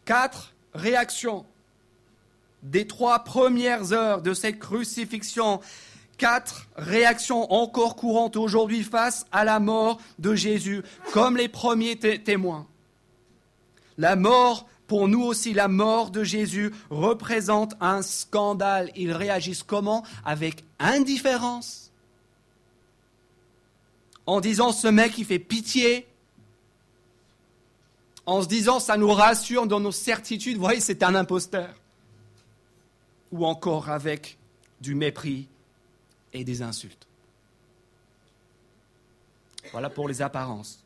Quatre 0.05 0.55
réactions 0.75 1.45
des 2.63 2.87
trois 2.87 3.21
premières 3.21 3.93
heures 3.93 4.23
de 4.23 4.35
cette 4.35 4.59
crucifixion. 4.59 5.61
Quatre 6.17 6.67
réactions 6.77 7.53
encore 7.53 7.95
courantes 7.95 8.37
aujourd'hui 8.37 8.83
face 8.83 9.27
à 9.31 9.45
la 9.45 9.61
mort 9.61 10.01
de 10.19 10.35
Jésus, 10.35 10.83
comme 11.13 11.37
les 11.37 11.49
premiers 11.49 11.97
témoins. 11.97 12.67
La 13.99 14.17
mort, 14.17 14.67
pour 14.89 15.07
nous 15.07 15.23
aussi, 15.23 15.53
la 15.53 15.69
mort 15.69 16.11
de 16.11 16.25
Jésus 16.25 16.73
représente 16.91 17.75
un 17.81 18.03
scandale. 18.03 18.91
Ils 18.97 19.13
réagissent 19.13 19.63
comment? 19.63 20.05
Avec 20.25 20.65
indifférence. 20.79 21.93
En 24.27 24.41
disant 24.41 24.73
ce 24.73 24.89
mec, 24.89 25.17
il 25.19 25.25
fait 25.25 25.39
pitié, 25.39 26.07
en 28.27 28.43
se 28.43 28.47
disant 28.47 28.79
ça 28.79 28.99
nous 28.99 29.11
rassure 29.11 29.67
dans 29.67 29.81
nos 29.81 29.93
certitudes, 29.93 30.57
vous 30.57 30.63
voyez, 30.63 30.81
c'est 30.81 31.03
un 31.03 31.15
imposteur. 31.15 31.75
Ou 33.33 33.47
encore 33.47 33.91
avec 33.91 34.39
du 34.81 34.95
mépris 34.95 35.49
et 36.33 36.45
des 36.45 36.63
insultes. 36.63 37.07
Voilà 39.73 39.91
pour 39.91 40.09
les 40.09 40.23
apparences. 40.23 40.83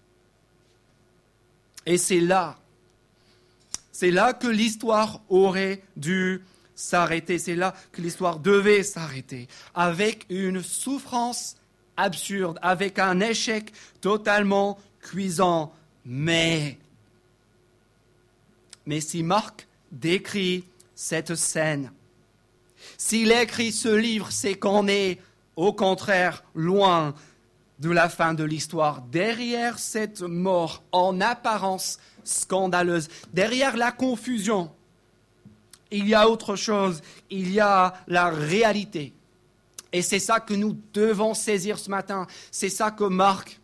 Et 1.86 1.98
c'est 1.98 2.20
là, 2.20 2.58
c'est 3.90 4.10
là 4.10 4.32
que 4.32 4.46
l'histoire 4.46 5.20
aurait 5.28 5.82
dû 5.96 6.42
s'arrêter, 6.74 7.38
c'est 7.38 7.54
là 7.54 7.74
que 7.92 8.00
l'histoire 8.00 8.38
devait 8.38 8.82
s'arrêter, 8.82 9.48
avec 9.74 10.26
une 10.30 10.62
souffrance 10.62 11.56
absurde, 11.96 12.58
avec 12.62 12.98
un 12.98 13.20
échec 13.20 13.72
totalement 14.00 14.78
cuisant. 15.00 15.72
Mais 16.04 16.78
mais 18.86 19.00
si 19.00 19.22
Marc 19.22 19.66
décrit 19.90 20.64
cette 20.94 21.34
scène, 21.34 21.92
s'il 23.04 23.32
écrit 23.32 23.72
ce 23.72 23.88
livre, 23.88 24.30
c'est 24.30 24.54
qu'on 24.54 24.86
est 24.86 25.18
au 25.56 25.72
contraire 25.72 26.44
loin 26.54 27.14
de 27.80 27.90
la 27.90 28.08
fin 28.08 28.32
de 28.32 28.44
l'histoire. 28.44 29.02
Derrière 29.02 29.80
cette 29.80 30.22
mort 30.22 30.84
en 30.92 31.20
apparence 31.20 31.98
scandaleuse, 32.22 33.08
derrière 33.34 33.76
la 33.76 33.90
confusion, 33.90 34.70
il 35.90 36.08
y 36.08 36.14
a 36.14 36.28
autre 36.28 36.54
chose, 36.54 37.02
il 37.28 37.52
y 37.52 37.58
a 37.58 37.92
la 38.06 38.30
réalité. 38.30 39.12
Et 39.92 40.00
c'est 40.00 40.20
ça 40.20 40.38
que 40.38 40.54
nous 40.54 40.78
devons 40.94 41.34
saisir 41.34 41.80
ce 41.80 41.90
matin. 41.90 42.28
C'est 42.52 42.70
ça 42.70 42.92
que 42.92 43.04
Marc 43.04 43.60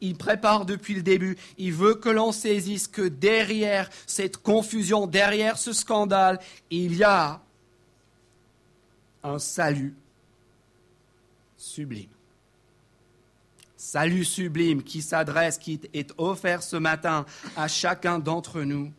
il, 0.00 0.16
prépare 0.16 0.66
depuis 0.66 0.94
le 0.94 1.02
début. 1.02 1.36
Il 1.58 1.72
veut 1.72 1.96
que 1.96 2.10
l'on 2.10 2.30
saisisse 2.30 2.86
que 2.86 3.02
derrière 3.02 3.90
cette 4.06 4.36
confusion, 4.36 5.08
derrière 5.08 5.58
ce 5.58 5.72
scandale, 5.72 6.38
il 6.70 6.94
y 6.94 7.02
a 7.02 7.40
un 9.26 9.38
salut 9.38 9.94
sublime. 11.56 12.08
Salut 13.76 14.24
sublime 14.24 14.82
qui 14.82 15.02
s'adresse, 15.02 15.58
qui 15.58 15.80
est 15.92 16.12
offert 16.16 16.62
ce 16.62 16.76
matin 16.76 17.26
à 17.56 17.68
chacun 17.68 18.18
d'entre 18.18 18.62
nous. 18.62 18.92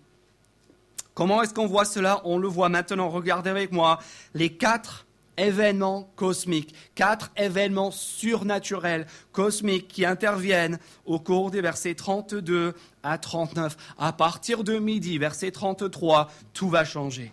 Comment 1.13 1.41
est-ce 1.41 1.53
qu'on 1.53 1.65
voit 1.65 1.85
cela? 1.85 2.21
On 2.25 2.37
le 2.37 2.47
voit 2.47 2.69
maintenant. 2.69 3.09
Regardez 3.09 3.49
avec 3.49 3.71
moi 3.71 3.99
les 4.33 4.53
quatre 4.53 5.05
événements 5.37 6.09
cosmiques, 6.15 6.75
quatre 6.93 7.31
événements 7.37 7.91
surnaturels 7.91 9.07
cosmiques 9.31 9.87
qui 9.87 10.05
interviennent 10.05 10.77
au 11.05 11.19
cours 11.19 11.51
des 11.51 11.61
versets 11.61 11.95
32 11.95 12.75
à 13.01 13.17
39. 13.17 13.77
À 13.97 14.13
partir 14.13 14.63
de 14.63 14.77
midi, 14.77 15.17
verset 15.17 15.51
33, 15.51 16.29
tout 16.53 16.69
va 16.69 16.85
changer. 16.85 17.31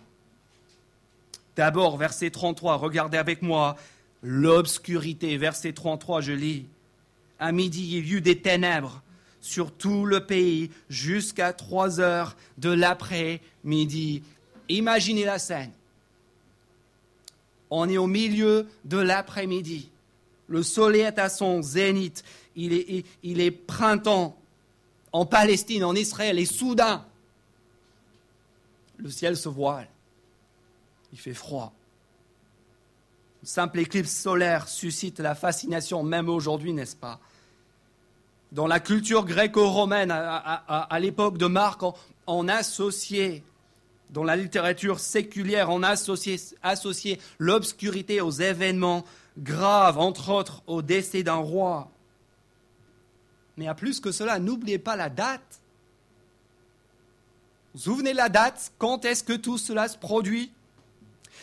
D'abord, 1.55 1.97
verset 1.97 2.31
33, 2.31 2.75
regardez 2.75 3.17
avec 3.17 3.41
moi 3.41 3.77
l'obscurité. 4.21 5.37
Verset 5.37 5.73
33, 5.73 6.21
je 6.21 6.33
lis. 6.33 6.65
À 7.39 7.51
midi, 7.51 7.97
il 7.97 8.07
y 8.07 8.13
eut 8.13 8.21
des 8.21 8.39
ténèbres 8.39 9.01
sur 9.41 9.71
tout 9.71 10.05
le 10.05 10.25
pays 10.25 10.71
jusqu'à 10.89 11.53
trois 11.53 11.99
heures 11.99 12.35
de 12.57 12.69
l'après-midi. 12.69 14.23
Imaginez 14.69 15.25
la 15.25 15.39
scène. 15.39 15.71
On 17.69 17.87
est 17.89 17.97
au 17.97 18.07
milieu 18.07 18.67
de 18.85 18.97
l'après-midi. 18.97 19.89
Le 20.47 20.63
soleil 20.63 21.01
est 21.01 21.19
à 21.19 21.29
son 21.29 21.61
zénith. 21.61 22.23
Il 22.55 22.73
est, 22.73 23.05
il 23.23 23.41
est 23.41 23.51
printemps 23.51 24.37
en 25.11 25.25
Palestine, 25.25 25.83
en 25.83 25.95
Israël, 25.95 26.37
et 26.39 26.45
soudain, 26.45 27.05
le 28.97 29.09
ciel 29.09 29.37
se 29.37 29.47
voile. 29.47 29.87
Il 31.11 31.19
fait 31.19 31.33
froid. 31.33 31.73
Une 33.41 33.47
simple 33.47 33.79
éclipse 33.79 34.11
solaire 34.11 34.67
suscite 34.67 35.19
la 35.19 35.35
fascination, 35.35 36.03
même 36.03 36.29
aujourd'hui, 36.29 36.73
n'est-ce 36.73 36.95
pas? 36.95 37.19
Dans 38.51 38.67
la 38.67 38.79
culture 38.79 39.25
gréco-romaine, 39.25 40.11
à, 40.11 40.97
l'époque 40.99 41.37
de 41.37 41.45
Marc, 41.45 41.81
on 42.25 42.47
associait 42.47 43.43
dans 44.09 44.23
la 44.23 44.35
littérature 44.35 44.99
séculière, 44.99 45.69
on 45.69 45.83
a 45.83 45.89
associé, 45.89 47.19
l'obscurité 47.37 48.21
aux 48.21 48.31
événements 48.31 49.03
graves, 49.37 49.97
entre 49.97 50.29
autres 50.29 50.63
au 50.67 50.81
décès 50.81 51.21
d'un 51.21 51.35
roi. 51.35 51.91
Mais 53.57 53.67
à 53.67 53.75
plus 53.75 53.99
que 53.99 54.11
cela, 54.11 54.39
n'oubliez 54.39 54.79
pas 54.79 54.95
la 54.95 55.09
date. 55.09 55.59
Vous 57.73 57.79
vous 57.79 57.91
souvenez 57.91 58.13
de 58.13 58.17
la 58.17 58.29
date? 58.29 58.71
Quand 58.77 59.03
est-ce 59.05 59.23
que 59.23 59.33
tout 59.33 59.57
cela 59.57 59.87
se 59.87 59.97
produit? 59.97 60.51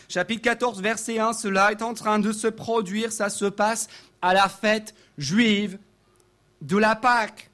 Chapitre 0.09 0.41
14, 0.41 0.81
verset 0.81 1.19
1, 1.19 1.33
cela 1.33 1.71
est 1.71 1.81
en 1.81 1.93
train 1.93 2.19
de 2.19 2.31
se 2.31 2.47
produire, 2.47 3.11
ça 3.11 3.29
se 3.29 3.45
passe 3.45 3.87
à 4.21 4.33
la 4.33 4.49
fête 4.49 4.93
juive 5.17 5.77
de 6.61 6.77
la 6.77 6.95
Pâque. 6.95 7.49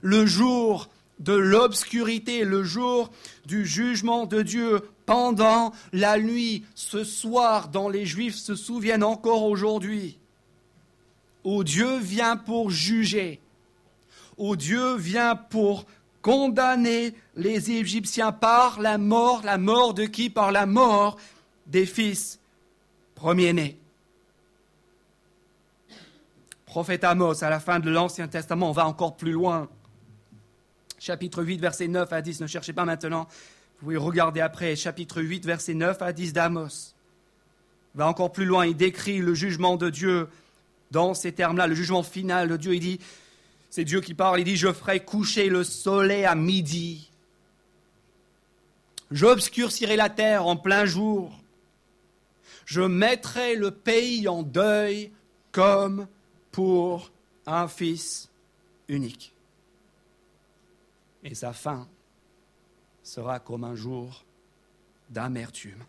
Le 0.00 0.26
jour 0.26 0.88
de 1.18 1.32
l'obscurité, 1.32 2.44
le 2.44 2.62
jour 2.62 3.10
du 3.46 3.64
jugement 3.64 4.26
de 4.26 4.42
Dieu, 4.42 4.80
pendant 5.06 5.72
la 5.92 6.18
nuit, 6.18 6.64
ce 6.74 7.04
soir, 7.04 7.68
dont 7.68 7.88
les 7.88 8.06
Juifs 8.06 8.36
se 8.36 8.54
souviennent 8.54 9.04
encore 9.04 9.44
aujourd'hui, 9.44 10.18
où 11.44 11.62
Dieu 11.62 11.98
vient 11.98 12.36
pour 12.36 12.70
juger, 12.70 13.40
où 14.38 14.56
Dieu 14.56 14.96
vient 14.96 15.36
pour 15.36 15.84
condamner 16.24 17.14
les 17.36 17.70
Égyptiens 17.70 18.32
par 18.32 18.80
la 18.80 18.96
mort, 18.96 19.42
la 19.44 19.58
mort 19.58 19.92
de 19.92 20.06
qui? 20.06 20.30
Par 20.30 20.52
la 20.52 20.64
mort 20.64 21.18
des 21.66 21.84
fils 21.84 22.40
premiers-nés. 23.14 23.78
Prophète 26.64 27.04
Amos, 27.04 27.44
à 27.44 27.50
la 27.50 27.60
fin 27.60 27.78
de 27.78 27.90
l'Ancien 27.90 28.26
Testament, 28.26 28.70
on 28.70 28.72
va 28.72 28.86
encore 28.86 29.16
plus 29.16 29.32
loin 29.32 29.68
chapitre 31.04 31.44
8, 31.44 31.60
verset 31.60 31.88
9 31.88 32.10
à 32.12 32.22
10. 32.22 32.40
Ne 32.40 32.46
cherchez 32.46 32.72
pas 32.72 32.86
maintenant. 32.86 33.28
Vous 33.78 33.86
pouvez 33.86 33.96
regarder 33.98 34.40
après. 34.40 34.74
Chapitre 34.76 35.20
8, 35.20 35.44
verset 35.44 35.74
9 35.74 36.00
à 36.00 36.14
10 36.14 36.32
d'Amos. 36.32 36.94
Va 37.94 38.08
encore 38.08 38.32
plus 38.32 38.46
loin. 38.46 38.64
Il 38.64 38.76
décrit 38.76 39.18
le 39.18 39.34
jugement 39.34 39.76
de 39.76 39.90
Dieu 39.90 40.28
dans 40.90 41.12
ces 41.12 41.32
termes-là, 41.32 41.66
le 41.66 41.74
jugement 41.74 42.02
final 42.02 42.48
de 42.48 42.56
Dieu. 42.56 42.74
Il 42.74 42.80
dit, 42.80 43.00
c'est 43.74 43.84
Dieu 43.84 44.00
qui 44.00 44.14
parle, 44.14 44.38
il 44.38 44.44
dit, 44.44 44.54
je 44.54 44.72
ferai 44.72 45.00
coucher 45.00 45.48
le 45.48 45.64
soleil 45.64 46.24
à 46.24 46.36
midi. 46.36 47.10
J'obscurcirai 49.10 49.96
la 49.96 50.08
terre 50.08 50.46
en 50.46 50.56
plein 50.56 50.84
jour. 50.84 51.42
Je 52.66 52.82
mettrai 52.82 53.56
le 53.56 53.72
pays 53.72 54.28
en 54.28 54.44
deuil 54.44 55.10
comme 55.50 56.06
pour 56.52 57.10
un 57.46 57.66
fils 57.66 58.30
unique 58.86 59.34
et 61.24 61.34
sa 61.34 61.52
fin 61.52 61.88
sera 63.02 63.40
comme 63.40 63.64
un 63.64 63.74
jour 63.74 64.24
d'amertume. 65.10 65.82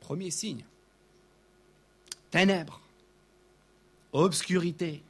Premier 0.00 0.30
signe. 0.30 0.66
Ténèbres, 2.30 2.82
obscurité. 4.12 5.02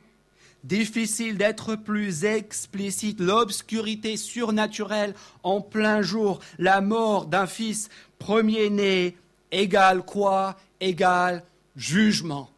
Difficile 0.65 1.39
d'être 1.39 1.77
plus 1.77 2.25
explicite. 2.25 3.21
L'obscurité 3.21 4.17
surnaturelle 4.17 5.15
en 5.43 5.61
plein 5.61 6.03
jour. 6.03 6.41
La 6.59 6.81
mort 6.81 7.27
d'un 7.27 7.47
fils 7.47 7.89
premier-né 8.19 9.17
égale 9.53 10.03
quoi? 10.03 10.57
Égale 10.81 11.45
jugement. 11.77 12.51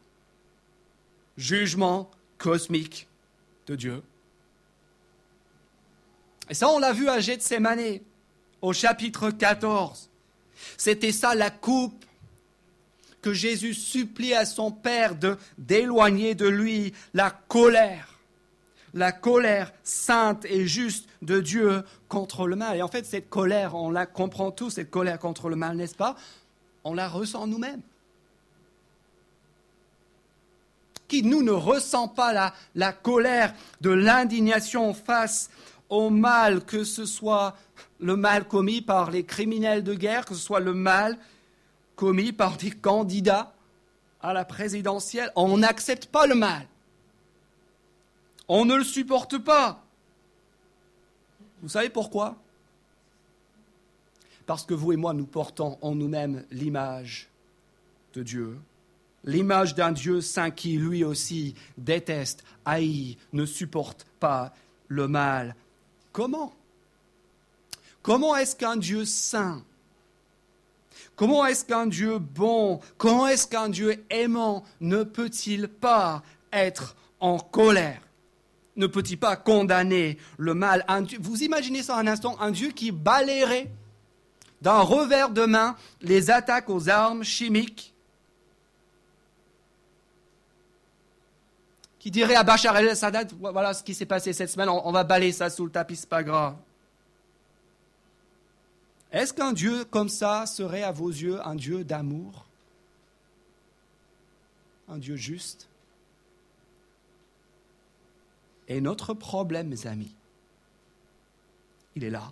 Jugement 1.37 2.09
cosmique 2.37 3.07
de 3.67 3.75
Dieu. 3.75 4.03
Et 6.49 6.53
ça, 6.53 6.69
on 6.69 6.79
l'a 6.79 6.91
vu 6.91 7.07
à 7.07 7.19
Gethsemane, 7.19 7.99
au 8.61 8.73
chapitre 8.73 9.31
14. 9.31 10.09
C'était 10.75 11.13
ça 11.13 11.33
la 11.33 11.49
coupe 11.49 12.03
que 13.21 13.33
Jésus 13.33 13.73
supplie 13.73 14.33
à 14.33 14.45
son 14.45 14.71
Père 14.71 15.15
de 15.15 15.37
d'éloigner 15.57 16.35
de 16.35 16.47
lui 16.47 16.93
la 17.13 17.29
colère, 17.29 18.19
la 18.93 19.11
colère 19.11 19.71
sainte 19.83 20.45
et 20.45 20.67
juste 20.67 21.07
de 21.21 21.39
Dieu 21.39 21.83
contre 22.07 22.47
le 22.47 22.55
mal. 22.55 22.77
Et 22.77 22.81
en 22.81 22.87
fait, 22.87 23.05
cette 23.05 23.29
colère, 23.29 23.75
on 23.75 23.91
la 23.91 24.05
comprend 24.05 24.51
tous, 24.51 24.71
cette 24.71 24.89
colère 24.89 25.19
contre 25.19 25.49
le 25.49 25.55
mal, 25.55 25.77
n'est-ce 25.77 25.95
pas? 25.95 26.15
On 26.83 26.93
la 26.93 27.07
ressent 27.07 27.47
nous-mêmes. 27.47 27.81
Qui, 31.07 31.23
nous, 31.23 31.43
ne 31.43 31.51
ressent 31.51 32.07
pas 32.07 32.33
la, 32.33 32.53
la 32.73 32.93
colère 32.93 33.53
de 33.81 33.89
l'indignation 33.89 34.93
face 34.93 35.49
au 35.89 36.09
mal, 36.09 36.63
que 36.63 36.85
ce 36.85 37.05
soit 37.05 37.55
le 37.99 38.15
mal 38.15 38.47
commis 38.47 38.81
par 38.81 39.11
les 39.11 39.25
criminels 39.25 39.83
de 39.83 39.93
guerre, 39.93 40.25
que 40.25 40.33
ce 40.33 40.39
soit 40.39 40.61
le 40.61 40.73
mal 40.73 41.17
commis 42.01 42.31
par 42.31 42.57
des 42.57 42.71
candidats 42.71 43.53
à 44.21 44.33
la 44.33 44.43
présidentielle. 44.43 45.31
On 45.35 45.59
n'accepte 45.59 46.07
pas 46.07 46.25
le 46.25 46.33
mal. 46.33 46.65
On 48.47 48.65
ne 48.65 48.73
le 48.73 48.83
supporte 48.83 49.37
pas. 49.37 49.85
Vous 51.61 51.69
savez 51.69 51.91
pourquoi? 51.91 52.37
Parce 54.47 54.65
que 54.65 54.73
vous 54.73 54.93
et 54.93 54.95
moi, 54.95 55.13
nous 55.13 55.27
portons 55.27 55.77
en 55.83 55.93
nous-mêmes 55.93 56.43
l'image 56.49 57.29
de 58.15 58.23
Dieu, 58.23 58.57
l'image 59.23 59.75
d'un 59.75 59.91
Dieu 59.91 60.21
saint 60.21 60.49
qui, 60.49 60.79
lui 60.79 61.03
aussi, 61.03 61.53
déteste, 61.77 62.43
haït, 62.65 63.19
ne 63.31 63.45
supporte 63.45 64.07
pas 64.19 64.55
le 64.87 65.07
mal. 65.07 65.55
Comment? 66.13 66.51
Comment 68.01 68.35
est-ce 68.35 68.55
qu'un 68.55 68.77
Dieu 68.77 69.05
saint 69.05 69.63
Comment 71.15 71.45
est-ce 71.45 71.65
qu'un 71.65 71.87
Dieu 71.87 72.17
bon, 72.17 72.79
comment 72.97 73.27
est-ce 73.27 73.47
qu'un 73.47 73.69
Dieu 73.69 74.03
aimant 74.09 74.63
ne 74.79 75.03
peut-il 75.03 75.67
pas 75.67 76.23
être 76.51 76.95
en 77.19 77.37
colère? 77.37 78.01
Ne 78.75 78.87
peut-il 78.87 79.17
pas 79.17 79.35
condamner 79.35 80.17
le 80.37 80.53
mal? 80.53 80.85
Vous 81.19 81.43
imaginez 81.43 81.83
ça 81.83 81.97
un 81.97 82.07
instant, 82.07 82.37
un 82.39 82.51
Dieu 82.51 82.69
qui 82.69 82.91
balayerait 82.91 83.69
d'un 84.61 84.79
revers 84.79 85.29
de 85.29 85.45
main 85.45 85.75
les 86.01 86.31
attaques 86.31 86.69
aux 86.69 86.89
armes 86.89 87.23
chimiques 87.23 87.91
qui 92.01 92.09
dirait 92.09 92.33
à 92.33 92.43
Bachar 92.43 92.75
el-Assad, 92.77 93.31
voilà 93.39 93.75
ce 93.75 93.83
qui 93.83 93.93
s'est 93.93 94.07
passé 94.07 94.33
cette 94.33 94.49
semaine, 94.49 94.69
on, 94.69 94.91
va 94.91 95.03
balayer 95.03 95.31
ça 95.31 95.51
sous 95.51 95.65
le 95.65 95.71
tapis, 95.71 95.95
c'est 95.95 96.09
pas 96.09 96.23
grave. 96.23 96.55
Est-ce 99.11 99.33
qu'un 99.33 99.53
Dieu 99.53 99.83
comme 99.85 100.09
ça 100.09 100.45
serait 100.45 100.83
à 100.83 100.91
vos 100.91 101.09
yeux 101.09 101.45
un 101.45 101.55
Dieu 101.55 101.83
d'amour? 101.83 102.45
Un 104.87 104.97
Dieu 104.97 105.15
juste? 105.15 105.67
Et 108.67 108.79
notre 108.79 109.13
problème, 109.13 109.67
mes 109.67 109.85
amis, 109.85 110.15
il 111.95 112.05
est 112.05 112.09
là. 112.09 112.31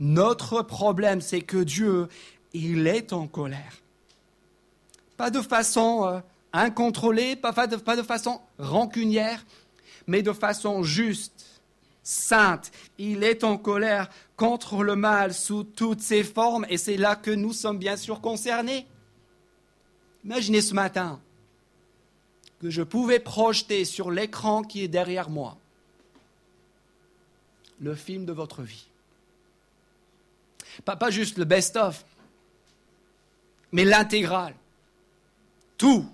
Notre 0.00 0.62
problème, 0.62 1.20
c'est 1.20 1.40
que 1.40 1.62
Dieu, 1.62 2.08
il 2.52 2.86
est 2.86 3.12
en 3.12 3.28
colère. 3.28 3.76
Pas 5.16 5.30
de 5.30 5.40
façon 5.40 6.04
euh, 6.06 6.20
incontrôlée, 6.52 7.36
pas 7.36 7.66
de, 7.66 7.76
pas 7.76 7.96
de 7.96 8.02
façon 8.02 8.40
rancunière, 8.58 9.44
mais 10.06 10.22
de 10.22 10.32
façon 10.32 10.82
juste 10.82 11.62
sainte. 12.02 12.70
Il 12.98 13.24
est 13.24 13.44
en 13.44 13.56
colère 13.56 14.08
contre 14.36 14.82
le 14.82 14.96
mal 14.96 15.32
sous 15.32 15.64
toutes 15.64 16.02
ses 16.02 16.22
formes 16.22 16.66
et 16.68 16.78
c'est 16.78 16.96
là 16.96 17.16
que 17.16 17.30
nous 17.30 17.52
sommes 17.52 17.78
bien 17.78 17.96
sûr 17.96 18.20
concernés. 18.20 18.86
Imaginez 20.24 20.60
ce 20.60 20.74
matin 20.74 21.20
que 22.60 22.70
je 22.70 22.82
pouvais 22.82 23.20
projeter 23.20 23.84
sur 23.84 24.10
l'écran 24.10 24.62
qui 24.62 24.82
est 24.82 24.88
derrière 24.88 25.30
moi 25.30 25.58
le 27.80 27.94
film 27.94 28.24
de 28.24 28.32
votre 28.32 28.62
vie. 28.62 28.86
Pas, 30.84 30.96
pas 30.96 31.10
juste 31.10 31.38
le 31.38 31.44
best-of, 31.44 32.04
mais 33.72 33.84
l'intégrale. 33.84 34.54
Tout. 35.78 36.06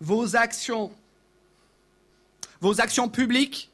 Vos 0.00 0.36
actions, 0.36 0.92
vos 2.60 2.80
actions 2.80 3.08
publiques, 3.08 3.70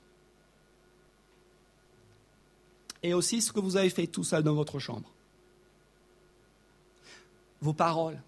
et 3.02 3.14
aussi 3.14 3.40
ce 3.40 3.52
que 3.52 3.60
vous 3.60 3.76
avez 3.76 3.90
fait 3.90 4.06
tout 4.06 4.24
seul 4.24 4.42
dans 4.42 4.54
votre 4.54 4.78
chambre. 4.78 5.10
Vos 7.60 7.72
paroles, 7.72 8.20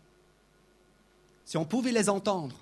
si 1.44 1.56
on 1.56 1.64
pouvait 1.64 1.92
les 1.92 2.08
entendre, 2.08 2.56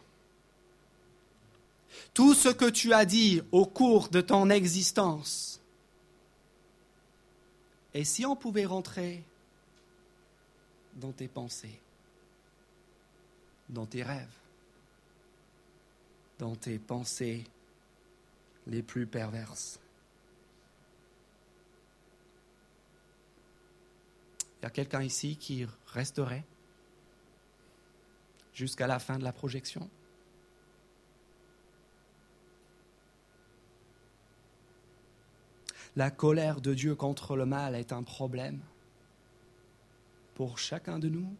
tout 2.14 2.34
ce 2.34 2.48
que 2.48 2.68
tu 2.68 2.92
as 2.92 3.04
dit 3.04 3.42
au 3.52 3.66
cours 3.66 4.08
de 4.08 4.20
ton 4.20 4.50
existence, 4.50 5.60
et 7.92 8.04
si 8.04 8.24
on 8.24 8.36
pouvait 8.36 8.66
rentrer 8.66 9.24
dans 10.94 11.12
tes 11.12 11.28
pensées, 11.28 11.80
dans 13.68 13.86
tes 13.86 14.02
rêves, 14.02 14.28
dans 16.38 16.54
tes 16.54 16.78
pensées 16.78 17.44
les 18.66 18.82
plus 18.82 19.06
perverses. 19.06 19.78
Il 24.60 24.64
y 24.64 24.66
a 24.66 24.70
quelqu'un 24.70 25.02
ici 25.02 25.36
qui 25.36 25.66
resterait 25.86 26.44
jusqu'à 28.52 28.86
la 28.86 28.98
fin 28.98 29.18
de 29.18 29.24
la 29.24 29.32
projection 29.32 29.88
La 35.96 36.10
colère 36.10 36.60
de 36.60 36.72
Dieu 36.72 36.94
contre 36.94 37.36
le 37.36 37.46
mal 37.46 37.74
est 37.74 37.92
un 37.92 38.02
problème 38.02 38.60
pour 40.34 40.58
chacun 40.58 40.98
de 40.98 41.08
nous, 41.08 41.34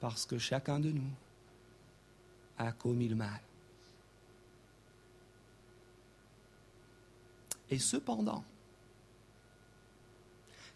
parce 0.00 0.26
que 0.26 0.38
chacun 0.38 0.80
de 0.80 0.90
nous 0.90 1.10
a 2.58 2.72
commis 2.72 3.08
le 3.08 3.14
mal. 3.14 3.40
Et 7.70 7.78
cependant, 7.78 8.44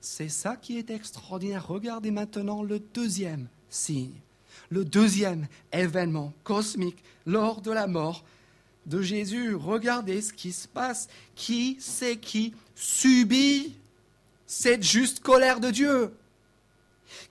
c'est 0.05 0.29
ça 0.29 0.57
qui 0.57 0.77
est 0.77 0.90
extraordinaire. 0.90 1.67
Regardez 1.67 2.11
maintenant 2.11 2.62
le 2.62 2.79
deuxième 2.79 3.49
signe, 3.71 4.21
le 4.69 4.85
deuxième 4.85 5.47
événement 5.73 6.35
cosmique 6.45 7.03
lors 7.25 7.62
de 7.62 7.71
la 7.71 7.87
mort 7.87 8.23
de 8.85 9.01
Jésus. 9.01 9.55
Regardez 9.55 10.21
ce 10.21 10.35
qui 10.35 10.53
se 10.53 10.69
passe. 10.69 11.09
Qui 11.35 11.79
c'est 11.81 12.19
qui 12.19 12.55
subit 12.75 13.75
cette 14.47 14.83
juste 14.83 15.21
colère 15.21 15.59
de 15.59 15.71
Dieu? 15.71 16.12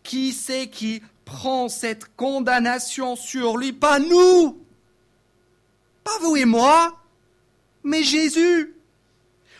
Qui 0.02 0.34
c'est 0.34 0.68
qui 0.68 1.04
prend 1.26 1.70
cette 1.70 2.16
condamnation 2.16 3.16
sur 3.16 3.56
lui? 3.56 3.72
Pas 3.72 4.00
nous, 4.00 4.60
pas 6.04 6.18
vous 6.22 6.36
et 6.38 6.46
moi, 6.46 7.00
mais 7.84 8.02
Jésus. 8.02 8.73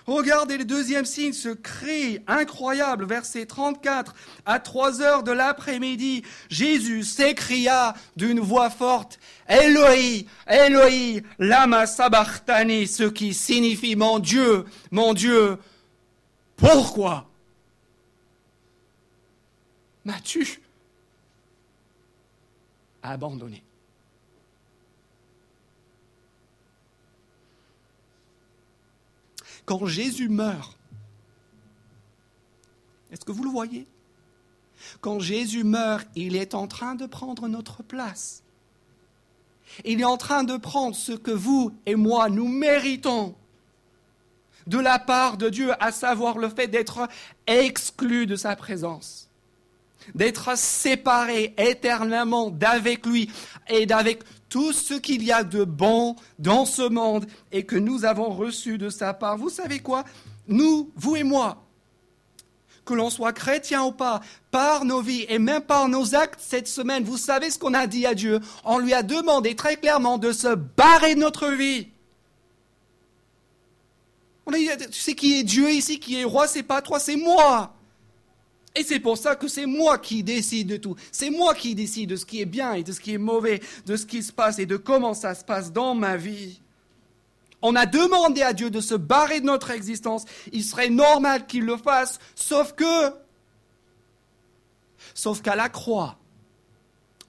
Regardez 0.06 0.58
le 0.58 0.66
deuxième 0.66 1.06
signe, 1.06 1.32
ce 1.32 1.50
cri 1.50 2.20
incroyable, 2.28 3.06
verset 3.06 3.46
34. 3.46 4.14
À 4.46 4.60
trois 4.60 5.02
heures 5.02 5.24
de 5.24 5.32
l'après-midi, 5.32 6.24
Jésus 6.50 7.04
s'écria 7.04 7.94
d'une 8.18 8.42
voix 8.42 8.70
forte, 8.70 9.20
Eloi, 9.48 10.26
Eloi, 10.48 11.22
lama 11.40 11.86
sabachthani, 11.86 12.88
ce 12.88 13.04
qui 13.04 13.34
signifie 13.34 13.96
mon 13.96 14.20
Dieu, 14.20 14.66
mon 14.92 15.14
Dieu, 15.14 15.58
pourquoi 16.58 17.30
m'as-tu 20.04 20.60
abandonné? 23.02 23.63
Quand 29.66 29.86
Jésus 29.86 30.30
meurt, 30.30 30.78
est-ce 33.12 33.24
que 33.24 33.32
vous 33.32 33.44
le 33.44 33.50
voyez? 33.50 33.88
Quand 35.02 35.20
Jésus 35.20 35.64
meurt, 35.64 36.08
il 36.16 36.36
est 36.36 36.56
en 36.56 36.68
train 36.68 36.96
de 36.96 37.06
prendre 37.06 37.48
notre 37.48 37.84
place. 37.84 38.44
Il 39.86 40.02
est 40.02 40.06
en 40.06 40.18
train 40.18 40.44
de 40.44 40.58
prendre 40.58 40.96
ce 40.96 41.14
que 41.14 41.32
vous 41.32 41.74
et 41.86 41.96
moi, 41.96 42.30
nous 42.30 42.48
méritons. 42.48 43.36
De 44.68 44.80
la 44.80 44.98
part 44.98 45.38
de 45.38 45.50
Dieu, 45.50 45.72
à 45.84 45.92
savoir 45.92 46.38
le 46.38 46.50
fait 46.50 46.68
d'être 46.68 47.08
exclus 47.48 48.26
de 48.26 48.36
sa 48.36 48.56
présence, 48.56 49.30
d'être 50.16 50.58
séparés 50.58 51.54
éternellement 51.58 52.50
d'avec 52.50 53.06
lui 53.06 53.30
et 53.68 53.86
d'avec 53.86 54.24
tout 54.54 54.72
ce 54.72 54.94
qu'il 54.94 55.24
y 55.24 55.32
a 55.32 55.44
de 55.44 55.64
bon 55.64 56.16
dans 56.38 56.66
ce 56.66 56.84
monde 56.88 57.26
et 57.52 57.66
que 57.66 57.76
nous 57.76 58.06
avons 58.06 58.30
reçu 58.30 58.78
de 58.78 58.92
sa 58.92 59.12
part. 59.12 59.36
Vous 59.36 59.50
savez 59.50 59.80
quoi? 59.80 60.04
Nous, 60.48 60.92
vous 60.96 61.16
et 61.16 61.24
moi, 61.24 61.64
que 62.86 62.94
l'on 62.94 63.10
soit 63.10 63.34
chrétien 63.34 63.84
ou 63.84 63.92
pas, 63.92 64.22
par 64.52 64.86
nos 64.86 65.02
vies 65.02 65.26
et 65.28 65.40
même 65.40 65.64
par 65.64 65.90
nos 65.90 66.14
actes 66.14 66.40
cette 66.40 66.68
semaine, 66.68 67.04
vous 67.04 67.18
savez 67.18 67.50
ce 67.50 67.58
qu'on 67.58 67.74
a 67.74 67.88
dit 67.88 68.06
à 68.06 68.14
Dieu? 68.14 68.42
On 68.64 68.78
lui 68.78 68.94
a 68.94 69.02
demandé 69.02 69.56
très 69.56 69.76
clairement 69.76 70.20
de 70.20 70.32
se 70.32 70.54
barrer 70.54 71.16
de 71.16 71.22
notre 71.22 71.48
vie. 71.48 71.88
On 74.46 74.54
a 74.54 74.58
dit, 74.60 74.70
tu 74.92 75.00
sais 75.00 75.16
qui 75.16 75.40
est 75.40 75.44
Dieu 75.44 75.72
ici, 75.72 76.00
qui 76.00 76.20
est 76.20 76.26
roi, 76.26 76.48
c'est 76.48 76.62
pas 76.62 76.84
toi, 76.84 77.00
c'est 77.00 77.16
moi. 77.16 77.74
Et 78.76 78.84
c'est 78.84 79.00
pour 79.00 79.18
ça 79.18 79.36
que 79.36 79.48
c'est 79.48 79.68
moi 79.68 80.00
qui 80.00 80.24
décide 80.24 80.68
de 80.68 80.78
tout. 80.78 80.96
C'est 81.12 81.30
moi 81.30 81.54
qui 81.54 81.76
décide 81.76 82.10
de 82.10 82.16
ce 82.16 82.26
qui 82.26 82.42
est 82.42 82.46
bien 82.46 82.74
et 82.74 82.84
de 82.84 82.92
ce 82.92 83.00
qui 83.00 83.14
est 83.14 83.20
mauvais, 83.20 83.62
de 83.86 83.96
ce 83.96 84.06
qui 84.06 84.24
se 84.24 84.32
passe 84.32 84.58
et 84.58 84.66
de 84.66 84.78
comment 84.78 85.14
ça 85.14 85.36
se 85.36 85.44
passe 85.44 85.72
dans 85.72 85.94
ma 85.94 86.18
vie. 86.18 86.60
On 87.62 87.76
a 87.76 87.86
demandé 87.86 88.42
à 88.42 88.52
Dieu 88.52 88.70
de 88.70 88.82
se 88.82 88.96
barrer 88.96 89.42
de 89.42 89.46
notre 89.46 89.70
existence. 89.72 90.26
Il 90.52 90.64
serait 90.64 90.90
normal 90.90 91.46
qu'il 91.46 91.66
le 91.66 91.78
fasse, 91.78 92.20
sauf 92.36 92.74
que, 92.74 93.14
sauf 95.14 95.42
qu'à 95.42 95.56
la 95.56 95.70
croix, 95.70 96.18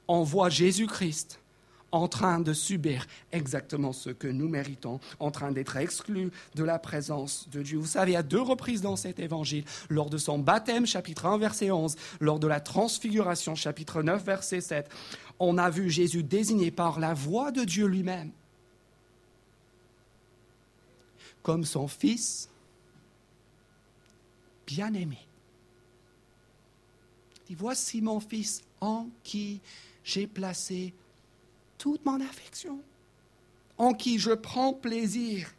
on 0.09 0.22
voit 0.22 0.48
Jésus-Christ 0.48 1.40
en 1.94 2.09
train 2.09 2.40
de 2.40 2.52
subir 2.52 3.07
exactement 3.30 3.92
ce 3.92 4.11
que 4.11 4.26
nous 4.26 4.48
méritons, 4.48 4.98
en 5.20 5.30
train 5.30 5.52
d'être 5.52 5.76
exclu 5.76 6.33
de 6.57 6.64
la 6.64 6.80
présence 6.80 7.48
de 7.50 7.62
Dieu. 7.62 7.78
Vous 7.78 7.87
savez, 7.87 8.16
à 8.16 8.24
deux 8.24 8.40
reprises 8.40 8.83
dans 8.83 8.96
cet 8.96 9.20
évangile, 9.20 9.64
lors 9.88 10.11
de 10.11 10.18
son 10.18 10.40
baptême, 10.40 10.87
chapitre 10.87 11.26
1, 11.26 11.38
verset 11.38 11.70
11, 11.70 11.94
lors 12.20 12.40
de 12.40 12.48
la 12.48 12.59
transfiguration, 12.59 13.54
chapitre 13.54 14.02
9, 14.02 14.24
verset 14.24 14.61
7, 14.61 14.90
on 15.38 15.57
a 15.57 15.70
vu 15.70 15.88
Jésus 15.88 16.24
désigné 16.24 16.72
par 16.72 16.98
la 16.98 17.14
voix 17.14 17.52
de 17.52 17.62
Dieu 17.62 17.87
lui-même 17.87 18.33
comme 21.44 21.64
son 21.64 21.87
fils 21.87 22.48
bien-aimé. 24.66 25.18
dit, 27.46 27.54
voici 27.54 28.00
mon 28.00 28.18
fils 28.18 28.62
en 28.80 29.07
qui 29.22 29.61
j'ai 30.02 30.26
placé 30.26 30.94
toute 31.85 32.07
mon 32.07 32.18
affection, 32.23 32.79
en 33.77 33.92
qui 33.92 34.18
je 34.18 34.31
prends 34.31 34.73
plaisir. 34.73 35.53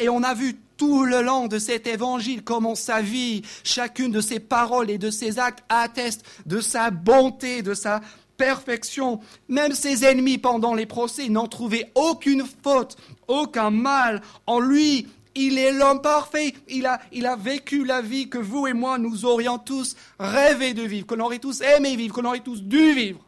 Et 0.00 0.08
on 0.08 0.24
a 0.24 0.34
vu 0.34 0.56
tout 0.76 1.04
le 1.04 1.22
long 1.22 1.46
de 1.46 1.60
cet 1.60 1.86
évangile 1.86 2.42
comment 2.42 2.74
sa 2.74 3.00
vie, 3.00 3.42
chacune 3.62 4.10
de 4.10 4.20
ses 4.20 4.40
paroles 4.40 4.90
et 4.90 4.98
de 4.98 5.08
ses 5.08 5.38
actes 5.38 5.62
atteste 5.68 6.24
de 6.46 6.60
sa 6.60 6.90
bonté, 6.90 7.62
de 7.62 7.74
sa 7.74 8.00
perfection. 8.36 9.20
Même 9.46 9.72
ses 9.72 10.04
ennemis 10.04 10.38
pendant 10.38 10.74
les 10.74 10.86
procès 10.86 11.28
n'ont 11.28 11.46
trouvé 11.46 11.86
aucune 11.94 12.44
faute, 12.64 12.96
aucun 13.28 13.70
mal 13.70 14.20
en 14.48 14.58
lui. 14.58 15.06
Il 15.36 15.58
est 15.58 15.70
l'homme 15.70 16.02
parfait. 16.02 16.54
Il 16.66 16.86
a, 16.86 17.00
il 17.12 17.26
a 17.26 17.36
vécu 17.36 17.84
la 17.84 18.02
vie 18.02 18.28
que 18.28 18.38
vous 18.38 18.66
et 18.66 18.72
moi, 18.72 18.98
nous 18.98 19.24
aurions 19.26 19.58
tous 19.58 19.94
rêvé 20.18 20.74
de 20.74 20.82
vivre, 20.82 21.06
qu'on 21.06 21.20
aurait 21.20 21.38
tous 21.38 21.60
aimé 21.60 21.94
vivre, 21.94 22.12
qu'on 22.12 22.24
aurait 22.24 22.40
tous 22.40 22.64
dû 22.64 22.94
vivre. 22.94 23.24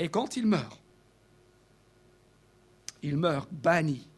Et 0.00 0.08
quand 0.08 0.38
il 0.38 0.46
meurt, 0.46 0.80
il 3.02 3.18
meurt 3.18 3.50
banni 3.52 4.08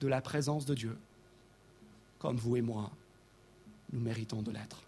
de 0.00 0.08
la 0.08 0.22
présence 0.22 0.64
de 0.64 0.74
Dieu, 0.74 0.96
comme 2.18 2.38
vous 2.38 2.56
et 2.56 2.62
moi, 2.62 2.90
nous 3.92 4.00
méritons 4.00 4.40
de 4.40 4.50
l'être. 4.50 4.82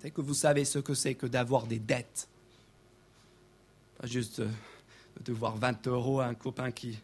C'est 0.00 0.10
que 0.10 0.22
vous 0.22 0.32
savez 0.32 0.64
ce 0.64 0.78
que 0.78 0.94
c'est 0.94 1.16
que 1.16 1.26
d'avoir 1.26 1.66
des 1.66 1.78
dettes. 1.78 2.28
Pas 3.98 4.06
juste 4.06 4.38
euh, 4.38 4.50
de 5.18 5.24
devoir 5.24 5.58
20 5.58 5.86
euros 5.88 6.20
à 6.20 6.26
un 6.26 6.34
copain 6.34 6.70
qui, 6.70 6.98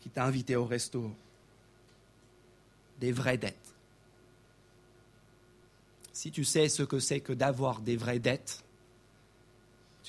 qui 0.00 0.08
t'a 0.08 0.24
invité 0.24 0.56
au 0.56 0.64
resto. 0.64 1.08
Des 2.98 3.12
vraies 3.12 3.38
dettes. 3.38 3.74
Si 6.12 6.32
tu 6.32 6.42
sais 6.42 6.68
ce 6.68 6.82
que 6.82 6.98
c'est 6.98 7.20
que 7.20 7.32
d'avoir 7.32 7.80
des 7.80 7.96
vraies 7.96 8.18
dettes, 8.18 8.64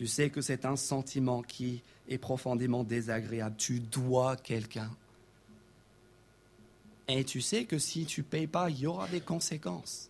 tu 0.02 0.08
sais 0.08 0.32
que 0.32 0.42
c'est 0.42 0.66
un 0.66 0.78
sentiment 0.78 1.44
qui 1.44 1.84
est 2.10 2.18
profondément 2.18 2.84
désagréable. 2.84 3.56
Tu 3.56 3.80
dois 3.80 4.36
quelqu'un. 4.36 4.90
Et 7.08 7.24
tu 7.24 7.40
sais 7.40 7.66
que 7.66 7.78
si 7.78 8.08
tu 8.08 8.22
ne 8.22 8.26
payes 8.26 8.48
pas, 8.48 8.72
il 8.72 8.80
y 8.80 8.88
aura 8.88 9.08
des 9.08 9.22
conséquences. 9.22 10.10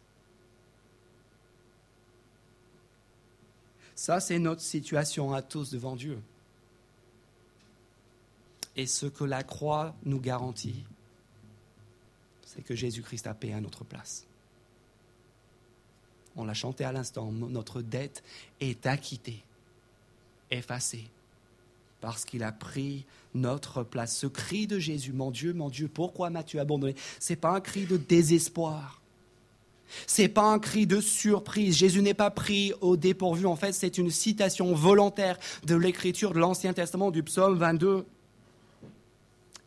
Ça, 3.93 4.21
c'est 4.21 4.39
notre 4.39 4.61
situation 4.61 5.33
à 5.33 5.41
tous 5.41 5.71
devant 5.71 5.97
Dieu. 5.97 6.21
Et 8.77 8.85
ce 8.85 9.07
que 9.07 9.25
la 9.25 9.43
croix 9.43 9.93
nous 10.05 10.21
garantit, 10.21 10.85
c'est 12.45 12.63
que 12.63 12.75
Jésus-Christ 12.75 13.27
a 13.27 13.33
payé 13.33 13.55
à 13.55 13.59
notre 13.59 13.83
place. 13.83 14.25
On 16.37 16.45
l'a 16.45 16.53
chanté 16.53 16.85
à 16.85 16.93
l'instant, 16.93 17.29
notre 17.29 17.81
dette 17.81 18.23
est 18.61 18.85
acquittée 18.85 19.43
effacé 20.51 21.05
parce 22.01 22.25
qu'il 22.25 22.43
a 22.43 22.51
pris 22.51 23.05
notre 23.33 23.83
place. 23.83 24.17
Ce 24.17 24.27
cri 24.27 24.67
de 24.67 24.79
Jésus, 24.79 25.13
mon 25.13 25.31
Dieu, 25.31 25.53
mon 25.53 25.69
Dieu, 25.69 25.87
pourquoi 25.87 26.29
m'as-tu 26.29 26.59
abandonné? 26.59 26.95
Ce 27.19 27.31
n'est 27.31 27.37
pas 27.37 27.51
un 27.51 27.61
cri 27.61 27.85
de 27.85 27.95
désespoir. 27.95 29.01
Ce 30.07 30.23
n'est 30.23 30.29
pas 30.29 30.51
un 30.51 30.59
cri 30.59 30.87
de 30.87 30.99
surprise. 30.99 31.77
Jésus 31.77 32.01
n'est 32.01 32.13
pas 32.13 32.31
pris 32.31 32.73
au 32.81 32.97
dépourvu. 32.97 33.45
En 33.45 33.55
fait, 33.55 33.73
c'est 33.73 33.97
une 33.97 34.09
citation 34.09 34.73
volontaire 34.73 35.37
de 35.65 35.75
l'écriture 35.75 36.33
de 36.33 36.39
l'Ancien 36.39 36.73
Testament 36.73 37.11
du 37.11 37.23
psaume 37.23 37.57
22. 37.57 38.05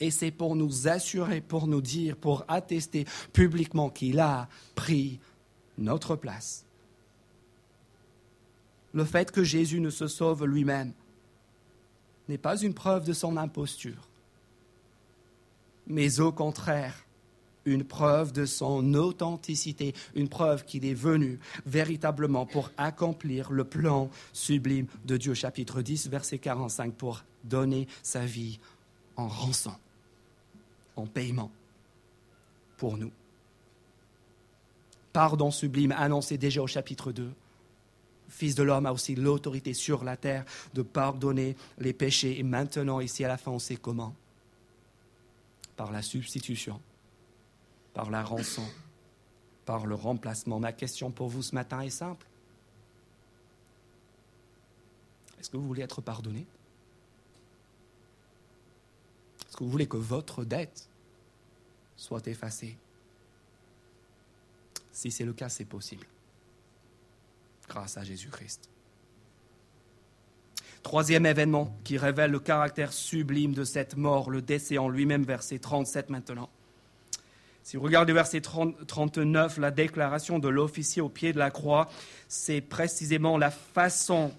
Et 0.00 0.10
c'est 0.10 0.32
pour 0.32 0.56
nous 0.56 0.88
assurer, 0.88 1.40
pour 1.40 1.66
nous 1.66 1.80
dire, 1.80 2.16
pour 2.16 2.44
attester 2.48 3.06
publiquement 3.32 3.90
qu'il 3.90 4.18
a 4.18 4.48
pris 4.74 5.20
notre 5.78 6.16
place 6.16 6.63
le 8.94 9.04
fait 9.04 9.32
que 9.32 9.44
Jésus 9.44 9.80
ne 9.80 9.90
se 9.90 10.06
sauve 10.06 10.46
lui-même 10.46 10.92
n'est 12.28 12.38
pas 12.38 12.56
une 12.56 12.72
preuve 12.72 13.04
de 13.04 13.12
son 13.12 13.36
imposture, 13.36 14.08
mais 15.86 16.20
au 16.20 16.32
contraire, 16.32 17.04
une 17.66 17.84
preuve 17.84 18.32
de 18.32 18.46
son 18.46 18.94
authenticité, 18.94 19.94
une 20.14 20.28
preuve 20.28 20.64
qu'il 20.64 20.84
est 20.84 20.94
venu 20.94 21.38
véritablement 21.66 22.46
pour 22.46 22.70
accomplir 22.76 23.50
le 23.50 23.64
plan 23.64 24.10
sublime 24.32 24.86
de 25.04 25.16
Dieu, 25.16 25.34
chapitre 25.34 25.82
10, 25.82 26.08
verset 26.08 26.38
45, 26.38 26.94
pour 26.94 27.24
donner 27.42 27.88
sa 28.02 28.24
vie 28.24 28.60
en 29.16 29.28
rançon, 29.28 29.74
en 30.96 31.06
paiement 31.06 31.50
pour 32.76 32.96
nous. 32.96 33.12
Pardon 35.12 35.50
sublime 35.50 35.92
annoncé 35.92 36.38
déjà 36.38 36.62
au 36.62 36.66
chapitre 36.66 37.12
2 37.12 37.32
Fils 38.34 38.56
de 38.56 38.64
l'homme 38.64 38.84
a 38.84 38.92
aussi 38.92 39.14
l'autorité 39.14 39.74
sur 39.74 40.02
la 40.02 40.16
terre 40.16 40.44
de 40.74 40.82
pardonner 40.82 41.56
les 41.78 41.92
péchés. 41.92 42.36
Et 42.36 42.42
maintenant, 42.42 42.98
ici 42.98 43.24
à 43.24 43.28
la 43.28 43.36
fin, 43.36 43.52
on 43.52 43.60
sait 43.60 43.76
comment. 43.76 44.12
Par 45.76 45.92
la 45.92 46.02
substitution, 46.02 46.80
par 47.92 48.10
la 48.10 48.24
rançon, 48.24 48.66
par 49.64 49.86
le 49.86 49.94
remplacement. 49.94 50.58
Ma 50.58 50.72
question 50.72 51.12
pour 51.12 51.28
vous 51.28 51.42
ce 51.44 51.54
matin 51.54 51.80
est 51.82 51.90
simple. 51.90 52.26
Est-ce 55.38 55.48
que 55.48 55.56
vous 55.56 55.68
voulez 55.68 55.82
être 55.82 56.00
pardonné? 56.00 56.44
Est-ce 59.46 59.56
que 59.56 59.62
vous 59.62 59.70
voulez 59.70 59.86
que 59.86 59.96
votre 59.96 60.44
dette 60.44 60.88
soit 61.96 62.26
effacée? 62.26 62.76
Si 64.90 65.12
c'est 65.12 65.24
le 65.24 65.34
cas, 65.34 65.48
c'est 65.48 65.64
possible 65.64 66.04
grâce 67.68 67.96
à 67.96 68.04
Jésus-Christ. 68.04 68.68
Troisième 70.82 71.24
événement 71.24 71.74
qui 71.82 71.96
révèle 71.96 72.30
le 72.30 72.40
caractère 72.40 72.92
sublime 72.92 73.54
de 73.54 73.64
cette 73.64 73.96
mort, 73.96 74.30
le 74.30 74.42
décès 74.42 74.76
en 74.76 74.88
lui-même, 74.88 75.24
verset 75.24 75.58
37 75.58 76.10
maintenant. 76.10 76.50
Si 77.62 77.78
vous 77.78 77.84
regardez 77.84 78.12
verset 78.12 78.42
39, 78.42 79.56
la 79.56 79.70
déclaration 79.70 80.38
de 80.38 80.48
l'officier 80.48 81.00
au 81.00 81.08
pied 81.08 81.32
de 81.32 81.38
la 81.38 81.50
croix, 81.50 81.88
c'est 82.28 82.60
précisément 82.60 83.38
la 83.38 83.50
façon 83.50 84.32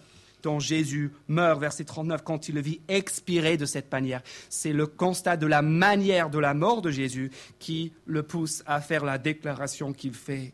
dont 0.44 0.60
Jésus 0.60 1.12
meurt, 1.28 1.60
verset 1.60 1.86
39, 1.86 2.22
quand 2.24 2.48
il 2.48 2.54
le 2.54 2.62
vit 2.62 2.80
expirer 2.88 3.58
de 3.58 3.66
cette 3.66 3.92
manière. 3.92 4.22
C'est 4.50 4.74
le 4.74 4.86
constat 4.86 5.38
de 5.38 5.48
la 5.48 5.64
manière 5.64 6.30
de 6.30 6.38
la 6.38 6.54
mort 6.54 6.84
de 6.84 6.92
Jésus 6.92 7.32
qui 7.58 7.92
le 8.06 8.22
pousse 8.22 8.62
à 8.68 8.80
faire 8.80 9.04
la 9.04 9.18
déclaration 9.18 9.92
qu'il 9.92 10.14
fait. 10.14 10.54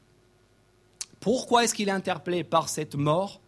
Pourquoi 1.21 1.63
est-ce 1.63 1.75
qu'il 1.75 1.87
est 1.87 1.93
interpellé 1.93 2.43
par 2.43 2.67
cette 2.67 2.95
mort? 2.95 3.39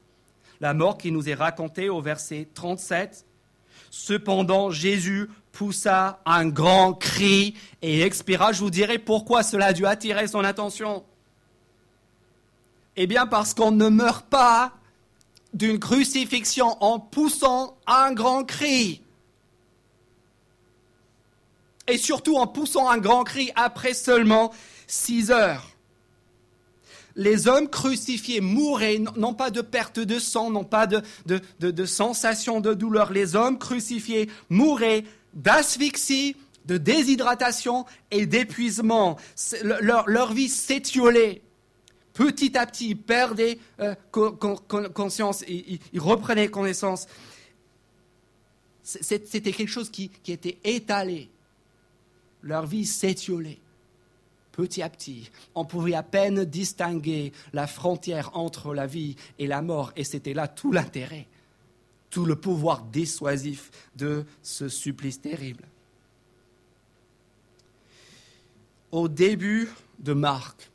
La 0.61 0.73
mort 0.73 0.97
qui 0.97 1.11
nous 1.11 1.27
est 1.27 1.33
racontée 1.33 1.89
au 1.89 1.99
verset 1.99 2.47
37. 2.53 3.25
Cependant, 3.89 4.69
Jésus 4.69 5.29
poussa 5.51 6.21
un 6.25 6.47
grand 6.47 6.93
cri 6.93 7.55
et 7.81 8.01
expira. 8.01 8.53
Je 8.53 8.59
vous 8.59 8.69
dirai 8.69 8.99
pourquoi 8.99 9.43
cela 9.43 9.67
a 9.67 9.73
dû 9.73 9.85
attirer 9.85 10.27
son 10.27 10.43
attention. 10.43 11.03
Eh 12.95 13.07
bien 13.07 13.25
parce 13.25 13.55
qu'on 13.55 13.71
ne 13.71 13.89
meurt 13.89 14.27
pas 14.27 14.73
d'une 15.53 15.79
crucifixion 15.79 16.77
en 16.81 16.99
poussant 16.99 17.75
un 17.87 18.13
grand 18.13 18.43
cri. 18.43 19.01
Et 21.87 21.97
surtout 21.97 22.37
en 22.37 22.45
poussant 22.45 22.87
un 22.89 22.99
grand 22.99 23.23
cri 23.23 23.51
après 23.55 23.95
seulement 23.95 24.53
six 24.85 25.31
heures. 25.31 25.72
Les 27.15 27.47
hommes 27.47 27.69
crucifiés 27.69 28.41
mouraient, 28.41 28.99
non 29.17 29.33
pas 29.33 29.51
de 29.51 29.61
perte 29.61 29.99
de 29.99 30.17
sang, 30.17 30.49
non 30.49 30.63
pas 30.63 30.87
de, 30.87 31.01
de, 31.25 31.41
de 31.59 31.85
sensation 31.85 32.59
de 32.59 32.73
douleur. 32.73 33.11
Les 33.11 33.35
hommes 33.35 33.59
crucifiés 33.59 34.29
mouraient 34.49 35.03
d'asphyxie, 35.33 36.35
de 36.65 36.77
déshydratation 36.77 37.85
et 38.09 38.25
d'épuisement. 38.25 39.17
Leur, 39.63 40.33
vie 40.33 40.49
s'étiolait. 40.49 41.41
Petit 42.13 42.57
à 42.57 42.65
petit, 42.65 42.89
ils 42.89 42.97
perdaient 42.97 43.57
euh, 43.79 43.95
conscience, 44.11 45.43
ils, 45.47 45.79
reprenaient 45.99 46.47
connaissance. 46.47 47.07
C'était 48.83 49.51
quelque 49.51 49.69
chose 49.69 49.89
qui 49.89 50.11
était 50.27 50.59
étalé. 50.63 51.29
Leur 52.41 52.65
vie 52.65 52.85
s'étiolait 52.85 53.59
petit 54.53 54.81
à 54.81 54.89
petit. 54.89 55.29
On 55.53 55.65
pouvait 55.65 55.95
à 55.95 56.03
peine 56.03 56.45
distinguer 56.45 57.33
la 57.51 57.67
frontière 57.67 58.31
entre 58.33 58.73
la 58.73 58.87
vie 58.87 59.17
et 59.37 59.47
la 59.47 59.61
mort, 59.61 59.91
et 59.97 60.05
c'était 60.05 60.33
là 60.33 60.47
tout 60.47 60.71
l'intérêt, 60.71 61.27
tout 62.09 62.23
le 62.23 62.37
pouvoir 62.37 62.83
dissuasif 62.83 63.69
de 63.97 64.25
ce 64.41 64.69
supplice 64.69 65.19
terrible. 65.19 65.65
au 68.93 69.07
début 69.07 69.69
de 69.99 70.13
Marc, 70.13 70.69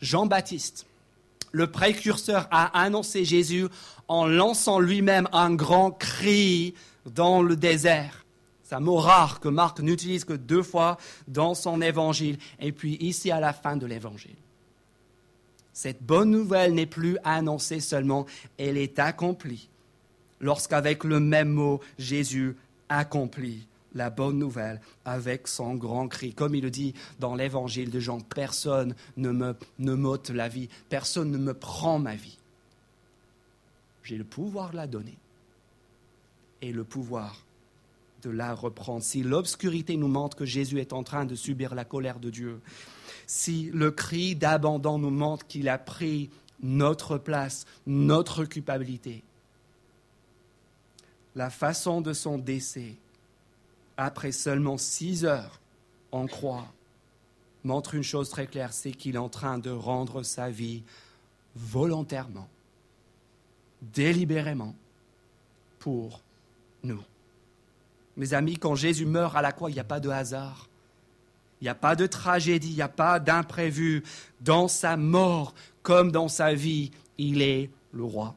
Jean-Baptiste, 0.00 0.86
le 1.50 1.68
précurseur, 1.68 2.46
a 2.52 2.80
annoncé 2.80 3.24
Jésus 3.24 3.66
en 4.06 4.26
lançant 4.26 4.78
lui-même 4.78 5.28
un 5.32 5.52
grand 5.52 5.90
cri 5.90 6.74
dans 7.06 7.42
le 7.42 7.56
désert. 7.56 8.24
C'est 8.66 8.74
un 8.74 8.80
mot 8.80 8.96
rare 8.96 9.38
que 9.38 9.48
Marc 9.48 9.78
n'utilise 9.78 10.24
que 10.24 10.32
deux 10.32 10.64
fois 10.64 10.98
dans 11.28 11.54
son 11.54 11.80
évangile 11.80 12.36
et 12.58 12.72
puis 12.72 12.96
ici 12.96 13.30
à 13.30 13.38
la 13.38 13.52
fin 13.52 13.76
de 13.76 13.86
l'évangile. 13.86 14.34
Cette 15.72 16.02
bonne 16.02 16.32
nouvelle 16.32 16.74
n'est 16.74 16.84
plus 16.84 17.16
annoncée 17.22 17.78
seulement, 17.78 18.26
elle 18.58 18.76
est 18.76 18.98
accomplie 18.98 19.68
lorsqu'avec 20.40 21.04
le 21.04 21.20
même 21.20 21.50
mot 21.50 21.80
Jésus 21.96 22.56
accomplit 22.88 23.68
la 23.94 24.10
bonne 24.10 24.40
nouvelle 24.40 24.80
avec 25.04 25.46
son 25.46 25.76
grand 25.76 26.08
cri. 26.08 26.34
Comme 26.34 26.56
il 26.56 26.64
le 26.64 26.70
dit 26.70 26.92
dans 27.20 27.36
l'évangile 27.36 27.92
de 27.92 28.00
Jean, 28.00 28.18
personne 28.18 28.96
ne 29.16 29.30
me 29.30 29.54
ne 29.78 29.94
m'ôte 29.94 30.30
la 30.30 30.48
vie, 30.48 30.68
personne 30.88 31.30
ne 31.30 31.38
me 31.38 31.54
prend 31.54 32.00
ma 32.00 32.16
vie. 32.16 32.38
J'ai 34.02 34.16
le 34.16 34.24
pouvoir 34.24 34.70
de 34.70 34.76
la 34.76 34.88
donner 34.88 35.16
et 36.62 36.72
le 36.72 36.82
pouvoir 36.82 37.45
Si 39.00 39.22
l'obscurité 39.22 39.96
nous 39.96 40.08
montre 40.08 40.36
que 40.36 40.44
Jésus 40.44 40.80
est 40.80 40.92
en 40.92 41.02
train 41.02 41.24
de 41.24 41.34
subir 41.34 41.74
la 41.74 41.84
colère 41.84 42.18
de 42.18 42.30
Dieu, 42.30 42.60
si 43.26 43.70
le 43.72 43.90
cri 43.90 44.36
d'abandon 44.36 44.98
nous 44.98 45.10
montre 45.10 45.46
qu'il 45.46 45.68
a 45.68 45.78
pris 45.78 46.30
notre 46.62 47.18
place, 47.18 47.66
notre 47.86 48.44
culpabilité, 48.44 49.22
la 51.34 51.50
façon 51.50 52.00
de 52.00 52.12
son 52.12 52.38
décès 52.38 52.94
après 53.96 54.32
seulement 54.32 54.78
six 54.78 55.24
heures 55.24 55.60
en 56.12 56.26
croix, 56.26 56.66
montre 57.64 57.94
une 57.94 58.02
chose 58.02 58.30
très 58.30 58.46
claire, 58.46 58.72
c'est 58.72 58.92
qu'il 58.92 59.16
est 59.16 59.18
en 59.18 59.28
train 59.28 59.58
de 59.58 59.70
rendre 59.70 60.22
sa 60.22 60.50
vie 60.50 60.82
volontairement, 61.54 62.48
délibérément, 63.82 64.74
pour 65.78 66.22
nous. 66.82 67.02
Mes 68.16 68.34
amis, 68.34 68.56
quand 68.56 68.74
Jésus 68.74 69.06
meurt 69.06 69.36
à 69.36 69.42
la 69.42 69.52
croix, 69.52 69.70
il 69.70 69.74
n'y 69.74 69.80
a 69.80 69.84
pas 69.84 70.00
de 70.00 70.08
hasard. 70.08 70.68
Il 71.60 71.64
n'y 71.64 71.70
a 71.70 71.74
pas 71.74 71.96
de 71.96 72.06
tragédie, 72.06 72.70
il 72.70 72.76
n'y 72.76 72.82
a 72.82 72.88
pas 72.88 73.18
d'imprévu. 73.18 74.04
Dans 74.40 74.68
sa 74.68 74.96
mort 74.96 75.54
comme 75.82 76.10
dans 76.10 76.28
sa 76.28 76.52
vie, 76.52 76.90
il 77.18 77.42
est 77.42 77.70
le 77.92 78.04
roi. 78.04 78.34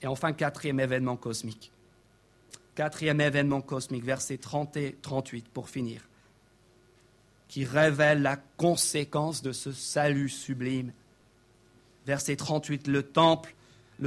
Et 0.00 0.06
enfin, 0.06 0.32
quatrième 0.32 0.80
événement 0.80 1.16
cosmique. 1.16 1.70
Quatrième 2.74 3.20
événement 3.20 3.60
cosmique, 3.60 4.04
verset 4.04 4.38
30 4.38 4.76
et 4.78 4.96
38 5.02 5.46
pour 5.48 5.68
finir, 5.68 6.00
qui 7.48 7.64
révèle 7.64 8.22
la 8.22 8.36
conséquence 8.56 9.42
de 9.42 9.52
ce 9.52 9.72
salut 9.72 10.30
sublime. 10.30 10.92
Verset 12.06 12.36
38, 12.36 12.88
le 12.88 13.02
temple, 13.02 13.54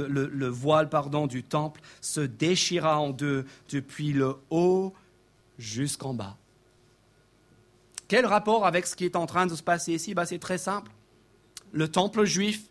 le, 0.04 0.46
voile 0.46 0.88
pardon, 0.88 1.26
du 1.26 1.42
temple 1.42 1.80
se 2.00 2.20
déchira 2.20 3.00
en 3.00 3.10
deux 3.10 3.46
depuis 3.70 4.12
le 4.12 4.36
haut 4.50 4.92
jusqu'en 5.58 6.14
bas. 6.14 6.36
Quel 8.08 8.26
rapport 8.26 8.66
avec 8.66 8.86
ce 8.86 8.94
qui 8.94 9.04
est 9.04 9.16
en 9.16 9.26
train 9.26 9.46
de 9.46 9.54
se 9.54 9.62
passer 9.62 9.94
ici? 9.94 10.14
Bah, 10.14 10.26
C'est 10.26 10.38
très 10.38 10.58
simple. 10.58 10.90
Le 11.72 11.88
temple 11.88 12.24
juif, 12.24 12.62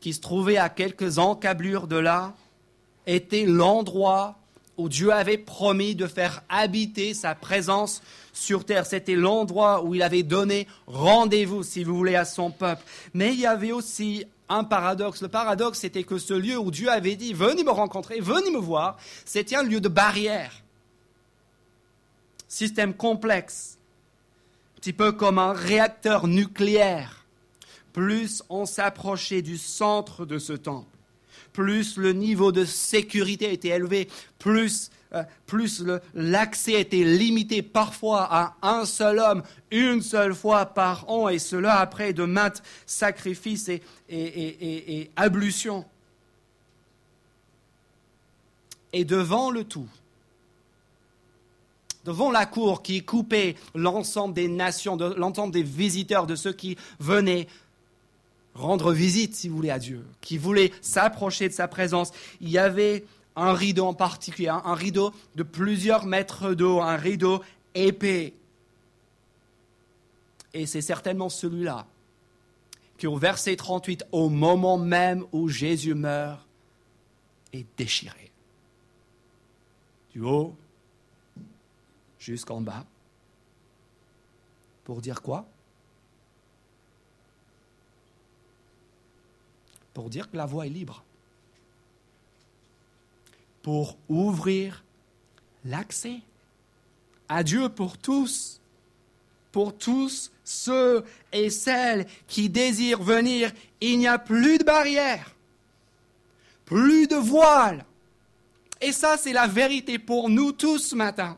qui 0.00 0.12
se 0.12 0.20
trouvait 0.20 0.58
à 0.58 0.68
quelques 0.68 1.18
encablures 1.18 1.86
de 1.86 1.96
là, 1.96 2.34
était 3.06 3.46
l'endroit 3.46 4.38
où 4.76 4.88
Dieu 4.88 5.12
avait 5.12 5.38
promis 5.38 5.94
de 5.94 6.06
faire 6.06 6.42
habiter 6.48 7.12
sa 7.12 7.34
présence 7.34 8.00
sur 8.32 8.64
terre. 8.64 8.86
C'était 8.86 9.16
l'endroit 9.16 9.82
où 9.82 9.94
il 9.94 10.02
avait 10.02 10.22
donné 10.22 10.68
rendez-vous, 10.86 11.64
si 11.64 11.82
vous 11.82 11.96
voulez, 11.96 12.14
à 12.14 12.24
son 12.24 12.50
peuple. 12.50 12.82
Mais 13.12 13.32
il 13.32 13.40
y 13.40 13.46
avait 13.46 13.72
aussi 13.72 14.24
un 14.48 14.64
paradoxe. 14.64 15.22
Le 15.22 15.28
paradoxe, 15.28 15.80
c'était 15.80 16.04
que 16.04 16.18
ce 16.18 16.34
lieu 16.34 16.58
où 16.58 16.70
Dieu 16.70 16.90
avait 16.90 17.16
dit, 17.16 17.32
venez 17.32 17.64
me 17.64 17.70
rencontrer, 17.70 18.20
venez 18.20 18.50
me 18.50 18.58
voir, 18.58 18.96
c'était 19.24 19.56
un 19.56 19.62
lieu 19.62 19.80
de 19.80 19.88
barrière. 19.88 20.52
Système 22.48 22.94
complexe, 22.94 23.78
un 24.76 24.80
petit 24.80 24.92
peu 24.92 25.12
comme 25.12 25.38
un 25.38 25.52
réacteur 25.52 26.26
nucléaire. 26.26 27.26
Plus 27.92 28.42
on 28.48 28.64
s'approchait 28.64 29.42
du 29.42 29.58
centre 29.58 30.24
de 30.24 30.38
ce 30.38 30.52
temple, 30.52 30.96
plus 31.52 31.96
le 31.96 32.12
niveau 32.12 32.52
de 32.52 32.64
sécurité 32.64 33.52
était 33.52 33.68
élevé, 33.68 34.08
plus, 34.38 34.90
euh, 35.14 35.22
plus 35.46 35.82
l'accès 36.14 36.80
était 36.80 37.02
limité 37.02 37.62
parfois 37.62 38.28
à 38.30 38.56
un 38.60 38.84
seul 38.84 39.18
homme, 39.18 39.42
une 39.70 40.02
seule 40.02 40.34
fois 40.34 40.66
par 40.66 41.08
an, 41.08 41.28
et 41.28 41.38
cela 41.38 41.80
après 41.80 42.12
de 42.12 42.24
maintes 42.24 42.62
sacrifices 42.84 43.70
et, 44.10 45.10
ablutions. 45.16 45.86
Et 48.92 49.04
devant 49.04 49.50
le 49.50 49.64
tout, 49.64 49.88
devant 52.04 52.30
la 52.30 52.44
cour 52.44 52.82
qui 52.82 53.02
coupait 53.02 53.56
l'ensemble 53.74 54.34
des 54.34 54.48
nations, 54.48 54.96
l'ensemble 54.96 55.52
des 55.54 55.62
visiteurs, 55.62 56.26
de 56.26 56.36
ceux 56.36 56.52
qui 56.52 56.76
venaient 57.00 57.48
rendre 58.54 58.92
visite, 58.92 59.34
si 59.34 59.48
vous 59.48 59.56
voulez, 59.56 59.70
à 59.70 59.78
Dieu, 59.78 60.04
qui 60.20 60.36
voulait 60.36 60.72
s'approcher 60.82 61.48
de 61.48 61.54
sa 61.54 61.68
présence. 61.68 62.12
Il 62.40 62.50
y 62.50 62.58
avait 62.58 63.04
un 63.38 63.52
rideau 63.52 63.86
en 63.86 63.94
particulier, 63.94 64.48
un 64.48 64.74
rideau 64.74 65.12
de 65.36 65.42
plusieurs 65.42 66.06
mètres 66.06 66.54
d'eau, 66.54 66.80
un 66.80 66.96
rideau 66.96 67.42
épais. 67.74 68.34
Et 70.52 70.66
c'est 70.66 70.82
certainement 70.82 71.28
celui-là 71.28 71.86
qui, 72.96 73.06
au 73.06 73.16
verset 73.16 73.54
38, 73.54 74.06
au 74.10 74.28
moment 74.28 74.76
même 74.76 75.24
où 75.32 75.48
Jésus 75.48 75.94
meurt, 75.94 76.44
est 77.52 77.66
déchiré. 77.76 78.32
Du 80.12 80.20
haut 80.22 80.56
jusqu'en 82.18 82.60
bas. 82.60 82.84
Pour 84.84 85.00
dire 85.00 85.22
quoi? 85.22 85.46
Pour 89.94 90.10
dire 90.10 90.30
que 90.30 90.36
la 90.36 90.46
voie 90.46 90.66
est 90.66 90.70
libre, 90.70 91.04
pour 93.68 93.98
ouvrir 94.08 94.82
l'accès 95.62 96.20
à 97.28 97.42
Dieu 97.42 97.68
pour 97.68 97.98
tous, 97.98 98.62
pour 99.52 99.76
tous 99.76 100.32
ceux 100.42 101.04
et 101.34 101.50
celles 101.50 102.06
qui 102.28 102.48
désirent 102.48 103.02
venir. 103.02 103.52
Il 103.82 103.98
n'y 103.98 104.08
a 104.08 104.18
plus 104.18 104.56
de 104.56 104.64
barrières, 104.64 105.36
plus 106.64 107.08
de 107.08 107.16
voiles. 107.16 107.84
Et 108.80 108.90
ça, 108.90 109.18
c'est 109.18 109.34
la 109.34 109.46
vérité 109.46 109.98
pour 109.98 110.30
nous 110.30 110.52
tous 110.52 110.78
ce 110.78 110.94
matin 110.94 111.36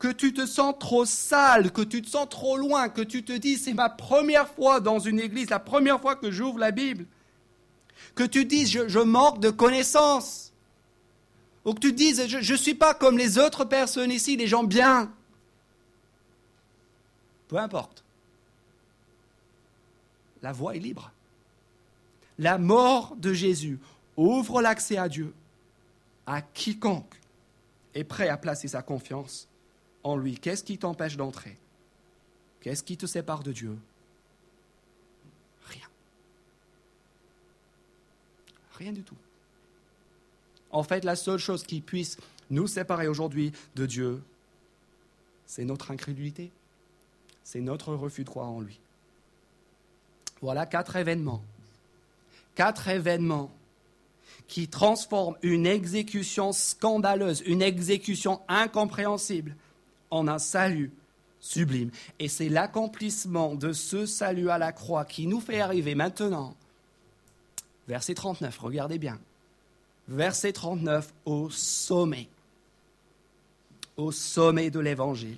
que 0.00 0.08
tu 0.08 0.32
te 0.32 0.44
sens 0.44 0.74
trop 0.76 1.04
sale, 1.04 1.70
que 1.70 1.82
tu 1.82 2.02
te 2.02 2.08
sens 2.08 2.28
trop 2.28 2.56
loin, 2.56 2.88
que 2.88 3.02
tu 3.02 3.22
te 3.22 3.32
dis 3.32 3.58
c'est 3.58 3.74
ma 3.74 3.90
première 3.90 4.48
fois 4.48 4.80
dans 4.80 4.98
une 4.98 5.20
église, 5.20 5.50
la 5.50 5.60
première 5.60 6.00
fois 6.00 6.16
que 6.16 6.32
j'ouvre 6.32 6.58
la 6.58 6.72
Bible, 6.72 7.06
que 8.14 8.24
tu 8.24 8.44
dises 8.44 8.70
je, 8.70 8.98
manque 8.98 9.40
de 9.40 9.50
connaissances, 9.50 10.52
ou 11.64 11.74
que 11.74 11.80
tu 11.80 11.92
dises 11.92 12.26
je 12.26 12.52
ne 12.52 12.58
suis 12.58 12.74
pas 12.74 12.94
comme 12.94 13.18
les 13.18 13.38
autres 13.38 13.64
personnes 13.64 14.10
ici, 14.10 14.36
les 14.36 14.46
gens 14.46 14.64
bien. 14.64 15.12
Peu 17.48 17.56
importe. 17.58 18.04
La 20.42 20.52
voie 20.52 20.74
est 20.74 20.80
libre. 20.80 21.12
La 22.38 22.58
mort 22.58 23.14
de 23.16 23.32
Jésus 23.32 23.78
ouvre 24.16 24.62
l'accès 24.62 24.96
à 24.96 25.08
Dieu 25.08 25.32
à 26.26 26.40
quiconque 26.40 27.20
est 27.94 28.04
prêt 28.04 28.28
à 28.28 28.36
placer 28.36 28.68
sa 28.68 28.82
confiance 28.82 29.48
en 30.04 30.16
lui, 30.16 30.36
qu'est-ce 30.36 30.64
qui 30.64 30.78
t'empêche 30.78 31.16
d'entrer? 31.16 31.58
Qu'est-ce 32.60 32.82
qui 32.82 32.96
te 32.96 33.06
sépare 33.06 33.42
de 33.42 33.52
Dieu? 33.52 33.78
Rien 38.82 38.92
du 38.92 39.04
tout. 39.04 39.14
En 40.72 40.82
fait, 40.82 41.04
la 41.04 41.14
seule 41.14 41.38
chose 41.38 41.62
qui 41.62 41.80
puisse 41.80 42.16
nous 42.50 42.66
séparer 42.66 43.06
aujourd'hui 43.06 43.52
de 43.76 43.86
Dieu, 43.86 44.20
c'est 45.46 45.64
notre 45.64 45.92
incrédulité, 45.92 46.50
c'est 47.44 47.60
notre 47.60 47.94
refus 47.94 48.24
de 48.24 48.28
croire 48.28 48.50
en 48.50 48.60
lui. 48.60 48.80
Voilà 50.40 50.66
quatre 50.66 50.96
événements. 50.96 51.44
Quatre 52.56 52.88
événements 52.88 53.52
qui 54.48 54.66
transforment 54.66 55.36
une 55.42 55.66
exécution 55.66 56.50
scandaleuse, 56.50 57.44
une 57.46 57.62
exécution 57.62 58.40
incompréhensible, 58.48 59.54
en 60.10 60.26
un 60.26 60.40
salut 60.40 60.90
sublime. 61.38 61.92
Et 62.18 62.26
c'est 62.26 62.48
l'accomplissement 62.48 63.54
de 63.54 63.72
ce 63.72 64.06
salut 64.06 64.50
à 64.50 64.58
la 64.58 64.72
croix 64.72 65.04
qui 65.04 65.28
nous 65.28 65.40
fait 65.40 65.60
arriver 65.60 65.94
maintenant. 65.94 66.56
Verset 67.92 68.14
39, 68.14 68.58
regardez 68.58 68.96
bien. 68.96 69.18
Verset 70.08 70.54
39, 70.54 71.12
au 71.26 71.50
sommet. 71.50 72.26
Au 73.98 74.10
sommet 74.10 74.70
de 74.70 74.80
l'évangile. 74.80 75.36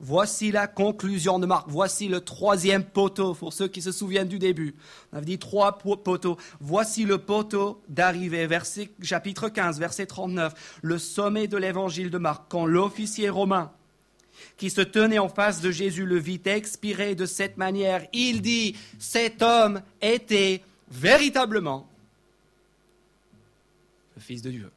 Voici 0.00 0.50
la 0.50 0.66
conclusion 0.66 1.38
de 1.38 1.44
Marc. 1.44 1.66
Voici 1.68 2.08
le 2.08 2.22
troisième 2.22 2.82
poteau, 2.82 3.34
pour 3.34 3.52
ceux 3.52 3.68
qui 3.68 3.82
se 3.82 3.92
souviennent 3.92 4.28
du 4.28 4.38
début. 4.38 4.74
On 5.12 5.18
avait 5.18 5.26
dit 5.26 5.38
trois 5.38 5.76
poteaux. 5.76 6.38
Voici 6.58 7.04
le 7.04 7.18
poteau 7.18 7.82
d'arrivée, 7.90 8.46
verset, 8.46 8.90
chapitre 9.02 9.50
15, 9.50 9.78
verset 9.78 10.06
39. 10.06 10.78
Le 10.80 10.96
sommet 10.96 11.48
de 11.48 11.58
l'évangile 11.58 12.08
de 12.08 12.16
Marc. 12.16 12.44
Quand 12.48 12.64
l'officier 12.64 13.28
romain 13.28 13.70
qui 14.56 14.70
se 14.70 14.80
tenait 14.80 15.18
en 15.18 15.28
face 15.28 15.60
de 15.60 15.70
Jésus 15.70 16.06
le 16.06 16.16
vit 16.16 16.40
expirer 16.46 17.14
de 17.14 17.26
cette 17.26 17.58
manière, 17.58 18.06
il 18.14 18.40
dit, 18.40 18.74
cet 18.98 19.42
homme 19.42 19.82
était 20.00 20.62
véritablement 20.88 21.88
le 24.16 24.20
Fils 24.20 24.42
de 24.42 24.50
Dieu. 24.50 24.70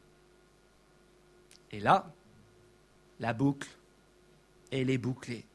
Et 1.72 1.80
là, 1.80 2.12
la 3.20 3.34
boucle 3.34 3.68
elle 4.72 4.90
est 4.90 4.98
bouclée. 4.98 5.46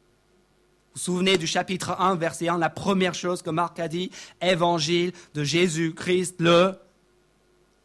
Vous 0.94 0.98
vous 0.98 1.00
souvenez 1.00 1.38
du 1.38 1.46
chapitre 1.46 1.96
1, 1.98 2.16
verset 2.16 2.48
1, 2.48 2.58
la 2.58 2.68
première 2.68 3.14
chose 3.14 3.42
que 3.42 3.50
Marc 3.50 3.80
a 3.80 3.88
dit, 3.88 4.10
évangile 4.40 5.12
de 5.34 5.42
Jésus-Christ, 5.42 6.36
le 6.40 6.74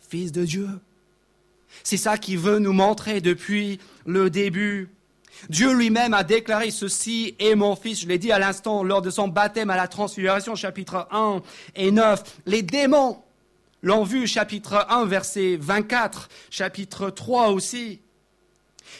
Fils 0.01 0.31
de 0.31 0.45
Dieu. 0.45 0.67
C'est 1.83 1.97
ça 1.97 2.17
qu'il 2.17 2.39
veut 2.39 2.59
nous 2.59 2.73
montrer 2.73 3.21
depuis 3.21 3.79
le 4.05 4.29
début. 4.29 4.89
Dieu 5.49 5.73
lui-même 5.73 6.13
a 6.13 6.23
déclaré 6.23 6.71
ceci 6.71 7.35
est 7.39 7.55
mon 7.55 7.75
fils, 7.75 8.01
je 8.01 8.07
l'ai 8.07 8.17
dit 8.17 8.31
à 8.31 8.39
l'instant 8.39 8.83
lors 8.83 9.01
de 9.01 9.09
son 9.09 9.27
baptême 9.27 9.69
à 9.69 9.75
la 9.75 9.87
transfiguration, 9.87 10.55
chapitre 10.55 11.07
1 11.11 11.41
et 11.75 11.91
9. 11.91 12.23
Les 12.45 12.61
démons 12.61 13.21
l'ont 13.81 14.03
vu, 14.03 14.27
chapitre 14.27 14.85
1, 14.89 15.05
verset 15.05 15.57
24, 15.59 16.29
chapitre 16.49 17.09
3 17.09 17.49
aussi. 17.49 17.99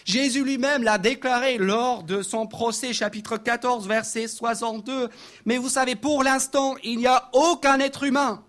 Jésus 0.05 0.43
lui-même 0.43 0.83
l'a 0.83 0.97
déclaré 0.97 1.57
lors 1.57 2.03
de 2.03 2.21
son 2.21 2.47
procès, 2.47 2.93
chapitre 2.93 3.38
14, 3.38 3.88
verset 3.88 4.27
62. 4.27 5.09
Mais 5.45 5.57
vous 5.57 5.69
savez, 5.69 5.95
pour 5.95 6.23
l'instant, 6.23 6.75
il 6.83 6.97
n'y 6.97 7.07
a 7.07 7.29
aucun 7.33 7.79
être 7.79 8.03
humain, 8.03 8.43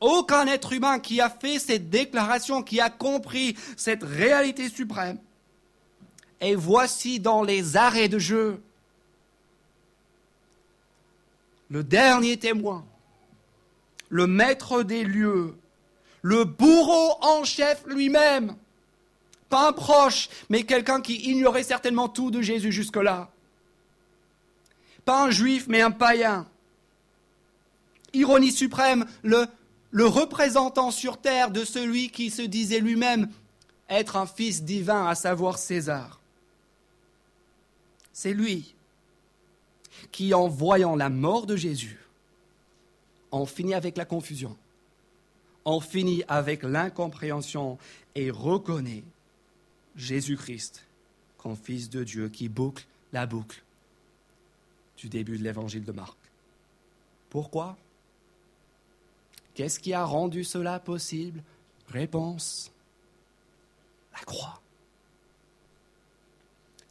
aucun 0.00 0.46
être 0.46 0.72
humain 0.72 0.98
qui 0.98 1.20
a 1.20 1.30
fait 1.30 1.58
cette 1.58 1.90
déclaration, 1.90 2.62
qui 2.62 2.80
a 2.80 2.90
compris 2.90 3.56
cette 3.76 4.02
réalité 4.02 4.68
suprême. 4.68 5.18
Et 6.44 6.56
voici 6.56 7.20
dans 7.20 7.42
les 7.42 7.78
arrêts 7.78 8.10
de 8.10 8.18
jeu 8.18 8.60
le 11.70 11.82
dernier 11.82 12.36
témoin, 12.36 12.84
le 14.10 14.26
maître 14.26 14.82
des 14.82 15.04
lieux, 15.04 15.56
le 16.20 16.44
bourreau 16.44 17.16
en 17.22 17.44
chef 17.44 17.82
lui-même, 17.86 18.56
pas 19.48 19.68
un 19.68 19.72
proche, 19.72 20.28
mais 20.50 20.64
quelqu'un 20.64 21.00
qui 21.00 21.14
ignorait 21.30 21.62
certainement 21.62 22.10
tout 22.10 22.30
de 22.30 22.42
Jésus 22.42 22.72
jusque-là. 22.72 23.30
Pas 25.06 25.24
un 25.24 25.30
juif, 25.30 25.64
mais 25.66 25.80
un 25.80 25.92
païen. 25.92 26.46
Ironie 28.12 28.52
suprême, 28.52 29.06
le, 29.22 29.46
représentant 29.94 30.90
sur 30.90 31.16
terre 31.16 31.50
de 31.50 31.64
celui 31.64 32.10
qui 32.10 32.30
se 32.30 32.42
disait 32.42 32.80
lui-même 32.80 33.30
être 33.88 34.16
un 34.16 34.26
fils 34.26 34.62
divin, 34.62 35.06
à 35.06 35.14
savoir 35.14 35.56
César. 35.56 36.20
C'est 38.14 38.32
lui 38.32 38.74
qui, 40.12 40.32
en 40.32 40.48
voyant 40.48 40.96
la 40.96 41.10
mort 41.10 41.46
de 41.46 41.56
Jésus, 41.56 41.98
en 43.32 43.44
finit 43.44 43.74
avec 43.74 43.96
la 43.96 44.04
confusion, 44.04 44.56
en 45.64 45.80
finit 45.80 46.22
avec 46.28 46.62
l'incompréhension 46.62 47.76
et 48.14 48.30
reconnaît 48.30 49.02
Jésus-Christ 49.96 50.84
comme 51.38 51.56
Fils 51.56 51.90
de 51.90 52.04
Dieu 52.04 52.28
qui 52.28 52.48
boucle 52.48 52.86
la 53.12 53.26
boucle 53.26 53.62
du 54.96 55.08
début 55.08 55.36
de 55.36 55.42
l'évangile 55.42 55.84
de 55.84 55.92
Marc. 55.92 56.16
Pourquoi? 57.30 57.76
Qu'est-ce 59.54 59.80
qui 59.80 59.92
a 59.92 60.04
rendu 60.04 60.44
cela 60.44 60.78
possible? 60.78 61.42
Réponse, 61.88 62.70
la 64.12 64.20
croix. 64.20 64.60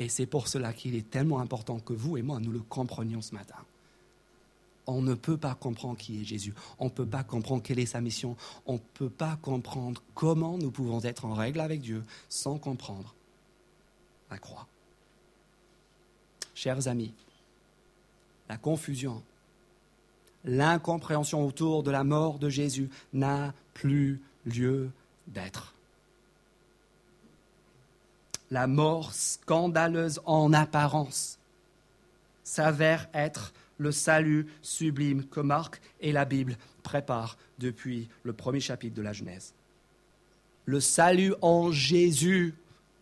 Et 0.04 0.10
c'est 0.10 0.26
pour 0.26 0.50
cela 0.50 0.74
qu'il 0.74 0.96
est 0.96 1.10
tellement 1.10 1.40
important 1.40 1.80
que 1.80 1.94
vous 1.94 2.18
et 2.18 2.22
moi, 2.22 2.42
nous 2.42 2.52
le 2.52 2.60
comprenions 2.60 3.22
ce 3.22 3.34
matin. 3.34 3.56
On 4.86 5.02
ne 5.02 5.14
peut 5.14 5.38
pas 5.38 5.56
comprendre 5.56 5.98
qui 5.98 6.20
est 6.20 6.26
Jésus. 6.26 6.54
On 6.78 6.86
ne 6.86 6.90
peut 6.90 7.06
pas 7.06 7.24
comprendre 7.24 7.64
quelle 7.64 7.80
est 7.80 7.86
sa 7.86 8.02
mission. 8.02 8.36
On 8.66 8.74
ne 8.74 8.80
peut 8.96 9.10
pas 9.10 9.38
comprendre 9.42 10.04
comment 10.14 10.58
nous 10.58 10.72
pouvons 10.72 11.00
être 11.04 11.24
en 11.24 11.34
règle 11.34 11.62
avec 11.62 11.80
Dieu 11.80 12.04
sans 12.28 12.58
comprendre 12.58 13.16
la 14.30 14.38
croix. 14.40 14.68
Chers 16.54 16.90
amis, 16.90 17.14
la 18.50 18.58
confusion, 18.58 19.24
l'incompréhension 20.44 21.48
autour 21.48 21.82
de 21.84 21.92
la 21.92 22.04
mort 22.04 22.40
de 22.40 22.50
Jésus 22.50 22.90
n'a 23.14 23.54
plus 23.74 24.22
lieu 24.46 24.92
d'être. 25.28 25.73
La 28.54 28.68
mort 28.68 29.16
scandaleuse 29.16 30.22
en 30.26 30.54
apparence 30.54 31.40
s'avère 32.44 33.10
être 33.12 33.52
le 33.80 33.92
salut 33.92 34.46
sublime 34.62 35.26
que 35.26 35.40
Marc 35.40 35.82
et 36.02 36.12
la 36.12 36.24
Bible 36.24 36.56
préparent 36.84 37.40
depuis 37.58 38.10
le 38.22 38.32
premier 38.32 38.60
chapitre 38.60 38.96
de 38.96 39.02
la 39.02 39.12
Genèse. 39.12 39.56
Le 40.66 40.80
salut 40.80 41.34
en 41.42 41.72
Jésus, 41.72 42.54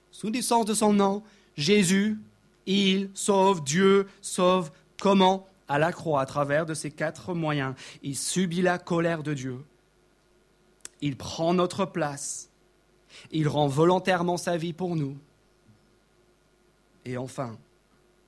sous 0.10 0.30
le 0.30 0.42
sens 0.42 0.64
de 0.64 0.74
son 0.74 0.94
nom, 0.94 1.22
Jésus, 1.58 2.18
il 2.66 3.10
sauve, 3.14 3.62
Dieu 3.62 4.08
sauve. 4.22 4.72
Comment? 5.02 5.50
À 5.68 5.80
la 5.80 5.92
croix, 5.92 6.22
à 6.22 6.26
travers 6.26 6.66
de 6.66 6.74
ces 6.74 6.92
quatre 6.92 7.34
moyens. 7.34 7.76
Il 8.04 8.16
subit 8.16 8.62
la 8.62 8.78
colère 8.78 9.22
de 9.22 9.34
Dieu. 9.34 9.58
Il 11.02 11.18
prend 11.18 11.54
notre 11.54 11.84
place. 11.84 12.48
Il 13.32 13.50
rend 13.50 13.68
volontairement 13.68 14.38
sa 14.38 14.56
vie 14.56 14.72
pour 14.72 14.96
nous. 14.96 15.18
Et 17.06 17.18
enfin, 17.18 17.58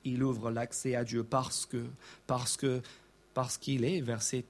il 0.03 0.23
ouvre 0.23 0.51
l'accès 0.51 0.95
à 0.95 1.03
Dieu 1.03 1.23
parce 1.23 1.65
que, 1.65 1.85
parce 3.33 3.57
qu'il 3.57 3.85
est, 3.85 4.01
verset 4.01 4.45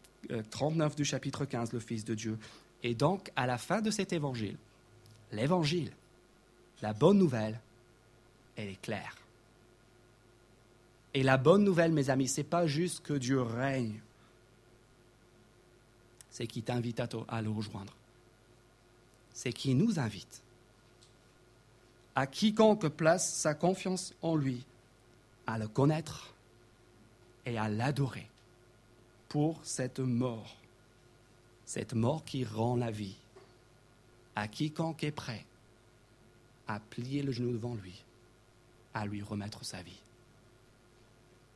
39 0.51 0.91
euh, 0.91 0.95
du 0.95 1.05
chapitre 1.05 1.45
15, 1.45 1.73
le 1.73 1.79
Fils 1.79 2.05
de 2.05 2.15
Dieu. 2.15 2.37
Et 2.81 2.95
donc, 2.95 3.31
à 3.35 3.45
la 3.45 3.57
fin 3.57 3.81
de 3.81 3.91
cet 3.91 4.13
évangile, 4.13 4.57
l'évangile, 5.31 5.91
la 6.81 6.93
bonne 6.93 7.17
nouvelle, 7.17 7.59
elle 8.55 8.69
est 8.69 8.81
claire. 8.81 9.15
Et 11.13 11.23
la 11.23 11.37
bonne 11.37 11.63
nouvelle, 11.63 11.91
mes 11.91 12.09
amis, 12.09 12.27
ce 12.27 12.41
n'est 12.41 12.47
pas 12.47 12.65
juste 12.65 13.01
que 13.03 13.13
Dieu 13.13 13.41
règne, 13.41 13.99
c'est 16.29 16.47
qu'il 16.47 16.63
t'invite 16.63 16.99
à, 16.99 17.07
à 17.27 17.41
le 17.41 17.49
rejoindre. 17.49 17.93
C'est 19.33 19.53
qu'il 19.53 19.77
nous 19.77 19.99
invite 19.99 20.42
à 22.15 22.27
quiconque 22.27 22.87
place 22.87 23.33
sa 23.33 23.53
confiance 23.53 24.13
en 24.21 24.35
lui 24.35 24.63
à 25.47 25.57
le 25.57 25.67
connaître 25.67 26.33
et 27.45 27.57
à 27.57 27.67
l'adorer 27.67 28.29
pour 29.27 29.59
cette 29.63 29.99
mort, 29.99 30.55
cette 31.65 31.93
mort 31.93 32.23
qui 32.23 32.45
rend 32.45 32.75
la 32.75 32.91
vie, 32.91 33.15
à 34.35 34.47
quiconque 34.47 35.03
est 35.03 35.11
prêt 35.11 35.45
à 36.67 36.79
plier 36.79 37.23
le 37.23 37.31
genou 37.31 37.51
devant 37.51 37.75
lui, 37.75 38.03
à 38.93 39.05
lui 39.05 39.21
remettre 39.21 39.65
sa 39.65 39.81
vie. 39.81 39.99